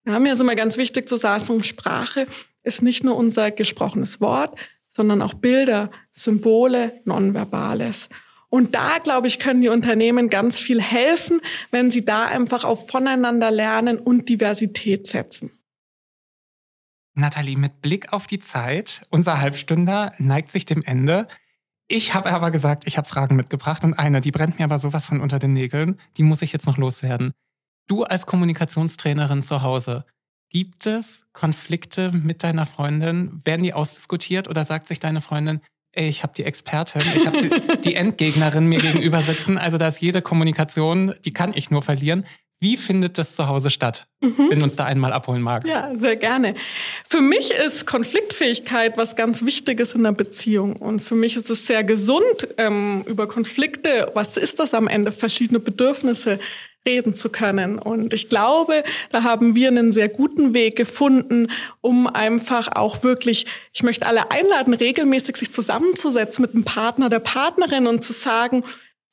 Ja, 0.07 0.19
mir 0.19 0.35
ist 0.35 0.41
immer 0.43 0.55
ganz 0.55 0.77
wichtig 0.77 1.09
zu 1.09 1.17
sagen, 1.17 1.65
Sprache 1.65 2.27
ist 2.63 2.83
nicht 2.83 3.05
nur 3.05 3.17
unser 3.17 3.51
gesprochenes 3.51 4.21
Wort, 4.21 4.55
sondern 4.87 5.23
auch 5.23 5.33
Bilder, 5.33 5.91
Symbole, 6.11 6.93
Nonverbales. 7.07 8.11
Und 8.49 8.75
da, 8.75 8.99
glaube 9.03 9.27
ich, 9.27 9.39
können 9.39 9.61
die 9.61 9.69
Unternehmen 9.69 10.31
ganz 10.31 10.59
viel 10.59 10.81
helfen, 10.81 11.41
wenn 11.71 11.91
sie 11.91 12.05
da 12.05 12.27
einfach 12.27 12.65
auf 12.65 12.89
voneinander 12.89 13.51
lernen 13.51 13.99
und 13.99 14.29
Diversität 14.29 15.07
setzen. 15.07 15.53
Nathalie, 17.15 17.57
mit 17.57 17.81
Blick 17.81 18.13
auf 18.13 18.27
die 18.27 18.39
Zeit, 18.39 19.03
unser 19.11 19.41
Halbstünder 19.41 20.13
neigt 20.19 20.51
sich 20.51 20.67
dem 20.67 20.83
Ende. 20.83 21.27
Ich 21.89 22.15
habe 22.15 22.31
aber 22.31 22.51
gesagt, 22.51 22.87
ich 22.87 22.99
habe 22.99 23.09
Fragen 23.09 23.37
mitgebracht 23.37 23.85
und 23.85 23.95
eine, 23.95 24.21
die 24.21 24.33
brennt 24.33 24.59
mir 24.59 24.65
aber 24.65 24.79
sowas 24.79 25.07
von 25.07 25.21
unter 25.21 25.39
den 25.39 25.53
Nägeln, 25.53 25.99
die 26.17 26.23
muss 26.23 26.43
ich 26.43 26.53
jetzt 26.53 26.67
noch 26.67 26.77
loswerden. 26.77 27.33
Du 27.87 28.05
als 28.05 28.27
Kommunikationstrainerin 28.27 29.43
zu 29.43 29.63
Hause, 29.63 30.05
gibt 30.51 30.87
es 30.87 31.27
Konflikte 31.33 32.13
mit 32.13 32.43
deiner 32.43 32.67
Freundin? 32.67 33.41
Werden 33.45 33.63
die 33.63 33.73
ausdiskutiert 33.73 34.49
oder 34.49 34.65
sagt 34.65 34.89
sich 34.89 34.99
deine 34.99 35.21
Freundin, 35.21 35.61
ich 35.97 36.23
habe 36.23 36.33
die 36.37 36.45
Expertin, 36.45 37.03
ich 37.17 37.27
habe 37.27 37.41
die, 37.41 37.81
die 37.81 37.95
Endgegnerin 37.95 38.67
mir 38.67 38.81
gegenüber 38.81 39.23
sitzen, 39.23 39.59
also 39.59 39.79
da 39.79 39.89
ist 39.89 40.01
jede 40.01 40.23
Kommunikation, 40.23 41.15
die 41.25 41.33
kann 41.33 41.53
ich 41.55 41.71
nur 41.71 41.83
verlieren. 41.83 42.27
Wie 42.59 42.79
findet 42.79 43.19
das 43.19 43.37
zu 43.37 43.49
Hause 43.49 43.69
statt, 43.69 44.07
mhm. 44.23 44.49
wenn 44.49 44.59
du 44.59 44.65
uns 44.65 44.77
da 44.77 44.85
einmal 44.85 45.13
abholen 45.13 45.43
magst? 45.43 45.71
Ja, 45.71 45.95
sehr 45.95 46.17
gerne. 46.17 46.55
Für 47.07 47.21
mich 47.21 47.51
ist 47.51 47.87
Konfliktfähigkeit 47.87 48.97
was 48.97 49.15
ganz 49.15 49.45
Wichtiges 49.45 49.95
in 49.95 50.05
der 50.05 50.13
Beziehung. 50.13 50.77
Und 50.77 51.01
für 51.01 51.15
mich 51.17 51.37
ist 51.37 51.51
es 51.51 51.67
sehr 51.67 51.85
gesund, 51.85 52.49
ähm, 52.57 53.05
über 53.07 53.29
Konflikte, 53.29 54.11
was 54.15 54.39
ist 54.39 54.59
das 54.59 54.73
am 54.73 54.89
Ende, 54.89 55.13
verschiedene 55.13 55.61
Bedürfnisse 55.61 56.39
reden 56.87 57.15
zu 57.15 57.29
können. 57.29 57.79
Und 57.79 58.15
ich 58.15 58.29
glaube, 58.29 58.85
da 59.11 59.23
haben 59.23 59.55
wir 59.55 59.69
einen 59.69 59.93
sehr 59.93 60.09
guten 60.09 60.55
Weg 60.55 60.77
gefunden, 60.77 61.49
um 61.81 62.07
einfach 62.07 62.69
auch 62.75 63.03
wirklich, 63.03 63.47
ich 63.75 63.83
möchte 63.83 64.07
alle 64.07 64.31
einladen, 64.31 64.73
regelmäßig 64.73 65.37
sich 65.37 65.53
zusammenzusetzen 65.53 66.43
mit 66.43 66.55
dem 66.55 66.65
Partner, 66.65 67.09
der 67.09 67.19
Partnerin 67.19 67.87
und 67.87 68.03
zu 68.03 68.13
sagen, 68.13 68.65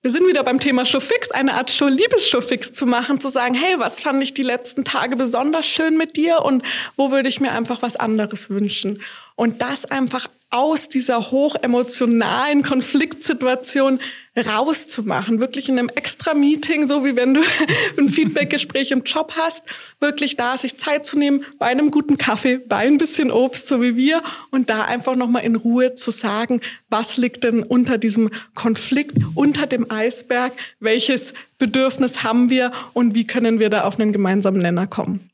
wir 0.03 0.11
sind 0.11 0.27
wieder 0.27 0.43
beim 0.43 0.59
Thema 0.59 0.85
Showfix, 0.85 1.31
eine 1.31 1.53
Art 1.53 1.71
Show-Liebes-Showfix 1.71 2.73
zu 2.73 2.85
machen, 2.85 3.21
zu 3.21 3.29
sagen, 3.29 3.55
hey, 3.55 3.75
was 3.79 4.01
fand 4.01 4.21
ich 4.21 4.33
die 4.33 4.43
letzten 4.43 4.83
Tage 4.83 5.15
besonders 5.15 5.65
schön 5.65 5.97
mit 5.97 6.17
dir 6.17 6.41
und 6.41 6.61
wo 6.97 7.09
würde 7.09 7.29
ich 7.29 7.39
mir 7.39 7.53
einfach 7.53 7.81
was 7.81 7.95
anderes 7.95 8.49
wünschen? 8.49 9.01
Und 9.35 9.61
das 9.61 9.85
einfach 9.85 10.27
aus 10.53 10.87
dieser 10.87 11.31
hochemotionalen 11.31 12.61
Konfliktsituation 12.61 13.99
rauszumachen, 14.37 15.39
wirklich 15.39 15.67
in 15.67 15.79
einem 15.79 15.89
extra 15.89 16.35
Meeting, 16.35 16.87
so 16.87 17.03
wie 17.03 17.15
wenn 17.15 17.33
du 17.33 17.41
ein 17.97 18.09
Feedbackgespräch 18.09 18.91
im 18.91 19.01
Job 19.03 19.33
hast, 19.35 19.63
wirklich 19.99 20.35
da 20.37 20.55
sich 20.55 20.77
Zeit 20.77 21.07
zu 21.07 21.17
nehmen, 21.17 21.43
bei 21.57 21.65
einem 21.65 21.89
guten 21.89 22.17
Kaffee, 22.17 22.57
bei 22.57 22.77
ein 22.77 22.99
bisschen 22.99 23.31
Obst, 23.31 23.67
so 23.67 23.81
wie 23.81 23.95
wir, 23.95 24.21
und 24.51 24.69
da 24.69 24.83
einfach 24.83 25.15
nochmal 25.15 25.43
in 25.43 25.55
Ruhe 25.55 25.95
zu 25.95 26.11
sagen, 26.11 26.61
was 26.89 27.17
liegt 27.17 27.43
denn 27.43 27.63
unter 27.63 27.97
diesem 27.97 28.29
Konflikt, 28.53 29.17
unter 29.33 29.65
dem 29.65 29.89
Eisberg, 29.89 30.53
welches 30.79 31.33
Bedürfnis 31.57 32.23
haben 32.23 32.51
wir? 32.51 32.71
Und 32.93 33.15
wie 33.15 33.25
können 33.25 33.59
wir 33.59 33.71
da 33.71 33.85
auf 33.85 33.99
einen 33.99 34.13
gemeinsamen 34.13 34.61
Nenner 34.61 34.85
kommen. 34.85 35.31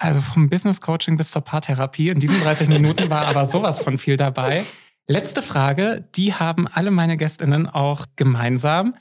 Also 0.00 0.20
vom 0.22 0.48
Business 0.48 0.80
Coaching 0.80 1.18
bis 1.18 1.30
zur 1.30 1.42
Paartherapie. 1.42 2.08
In 2.08 2.20
diesen 2.20 2.40
30 2.40 2.68
Minuten 2.70 3.10
war 3.10 3.26
aber 3.26 3.44
sowas 3.44 3.80
von 3.80 3.98
viel 3.98 4.16
dabei. 4.16 4.64
Letzte 5.06 5.42
Frage, 5.42 6.08
die 6.14 6.34
haben 6.34 6.66
alle 6.68 6.90
meine 6.90 7.16
Gästinnen 7.16 7.68
auch 7.68 8.06
gemeinsam. 8.16 8.96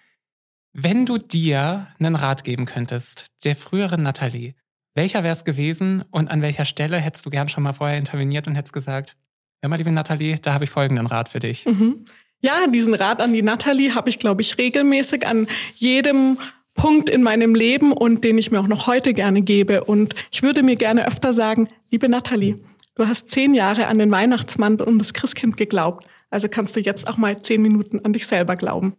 Wenn 0.73 1.05
du 1.05 1.17
dir 1.17 1.87
einen 1.99 2.15
Rat 2.15 2.43
geben 2.43 2.65
könntest, 2.65 3.27
der 3.45 3.55
früheren 3.55 4.03
Nathalie, 4.03 4.55
welcher 4.93 5.23
wäre 5.23 5.33
es 5.33 5.45
gewesen 5.45 6.03
und 6.11 6.29
an 6.29 6.41
welcher 6.41 6.65
Stelle 6.65 6.97
hättest 6.97 7.25
du 7.25 7.29
gern 7.29 7.47
schon 7.47 7.63
mal 7.63 7.73
vorher 7.73 7.97
interveniert 7.97 8.47
und 8.47 8.55
hättest 8.55 8.73
gesagt, 8.73 9.15
hör 9.61 9.69
mal, 9.69 9.77
liebe 9.77 9.91
Nathalie, 9.91 10.37
da 10.37 10.53
habe 10.53 10.65
ich 10.65 10.69
folgenden 10.69 11.07
Rat 11.07 11.29
für 11.29 11.39
dich. 11.39 11.65
Mhm. 11.65 12.03
Ja, 12.41 12.67
diesen 12.67 12.93
Rat 12.93 13.21
an 13.21 13.31
die 13.31 13.41
Nathalie 13.41 13.95
habe 13.95 14.09
ich, 14.09 14.19
glaube 14.19 14.41
ich, 14.41 14.57
regelmäßig 14.57 15.25
an 15.25 15.47
jedem 15.75 16.37
Punkt 16.79 17.09
in 17.09 17.23
meinem 17.23 17.55
Leben 17.55 17.91
und 17.91 18.23
den 18.23 18.37
ich 18.37 18.51
mir 18.51 18.59
auch 18.59 18.67
noch 18.67 18.87
heute 18.87 19.13
gerne 19.13 19.41
gebe. 19.41 19.83
Und 19.83 20.15
ich 20.31 20.43
würde 20.43 20.63
mir 20.63 20.75
gerne 20.75 21.07
öfter 21.07 21.33
sagen, 21.33 21.69
liebe 21.91 22.09
Nathalie, 22.09 22.59
Du 22.99 23.07
hast 23.07 23.29
zehn 23.29 23.53
Jahre 23.53 23.87
an 23.87 23.97
den 23.97 24.11
Weihnachtsmann 24.11 24.81
und 24.81 24.99
das 24.99 25.13
Christkind 25.13 25.55
geglaubt. 25.55 26.05
Also 26.29 26.49
kannst 26.49 26.75
du 26.75 26.81
jetzt 26.81 27.07
auch 27.07 27.15
mal 27.15 27.41
zehn 27.41 27.61
Minuten 27.61 28.03
an 28.03 28.11
dich 28.11 28.27
selber 28.27 28.57
glauben. 28.57 28.97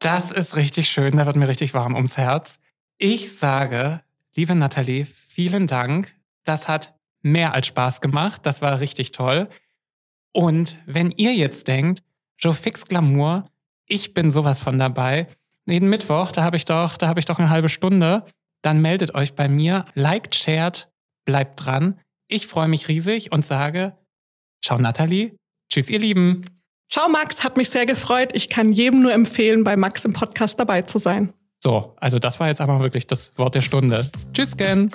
Das 0.00 0.32
ist 0.32 0.56
richtig 0.56 0.88
schön, 0.88 1.16
da 1.16 1.26
wird 1.26 1.36
mir 1.36 1.46
richtig 1.46 1.74
warm 1.74 1.94
ums 1.94 2.16
Herz. 2.16 2.58
Ich 2.98 3.38
sage, 3.38 4.02
liebe 4.34 4.56
Nathalie, 4.56 5.06
vielen 5.06 5.68
Dank. 5.68 6.12
Das 6.42 6.66
hat 6.66 6.98
mehr 7.22 7.54
als 7.54 7.68
Spaß 7.68 8.00
gemacht. 8.00 8.40
Das 8.44 8.62
war 8.62 8.80
richtig 8.80 9.12
toll. 9.12 9.48
Und 10.32 10.76
wenn 10.86 11.12
ihr 11.12 11.36
jetzt 11.36 11.68
denkt, 11.68 12.02
Joe 12.36 12.52
Fix 12.52 12.86
Glamour, 12.86 13.48
ich 13.86 14.12
bin 14.12 14.32
sowas 14.32 14.58
von 14.58 14.76
dabei. 14.80 15.28
Jeden 15.68 15.88
Mittwoch, 15.88 16.30
da 16.30 16.44
habe 16.44 16.56
ich 16.56 16.64
doch, 16.64 16.96
da 16.96 17.08
habe 17.08 17.18
ich 17.18 17.26
doch 17.26 17.38
eine 17.38 17.50
halbe 17.50 17.68
Stunde. 17.68 18.24
Dann 18.62 18.80
meldet 18.80 19.14
euch 19.14 19.34
bei 19.34 19.48
mir, 19.48 19.84
liked, 19.94 20.34
shared, 20.34 20.88
bleibt 21.24 21.64
dran. 21.64 22.00
Ich 22.28 22.46
freue 22.46 22.68
mich 22.68 22.88
riesig 22.88 23.32
und 23.32 23.44
sage, 23.44 23.96
ciao 24.64 24.78
Nathalie, 24.78 25.36
tschüss 25.70 25.90
ihr 25.90 25.98
Lieben. 25.98 26.42
Ciao 26.90 27.08
Max, 27.08 27.42
hat 27.42 27.56
mich 27.56 27.68
sehr 27.68 27.84
gefreut. 27.84 28.30
Ich 28.32 28.48
kann 28.48 28.72
jedem 28.72 29.02
nur 29.02 29.12
empfehlen, 29.12 29.64
bei 29.64 29.76
Max 29.76 30.04
im 30.04 30.12
Podcast 30.12 30.58
dabei 30.60 30.82
zu 30.82 30.98
sein. 30.98 31.32
So, 31.62 31.96
also 31.96 32.20
das 32.20 32.38
war 32.38 32.46
jetzt 32.46 32.60
aber 32.60 32.78
wirklich 32.78 33.08
das 33.08 33.36
Wort 33.36 33.56
der 33.56 33.60
Stunde. 33.60 34.08
Tschüss, 34.32 34.56
Gen. 34.56 34.90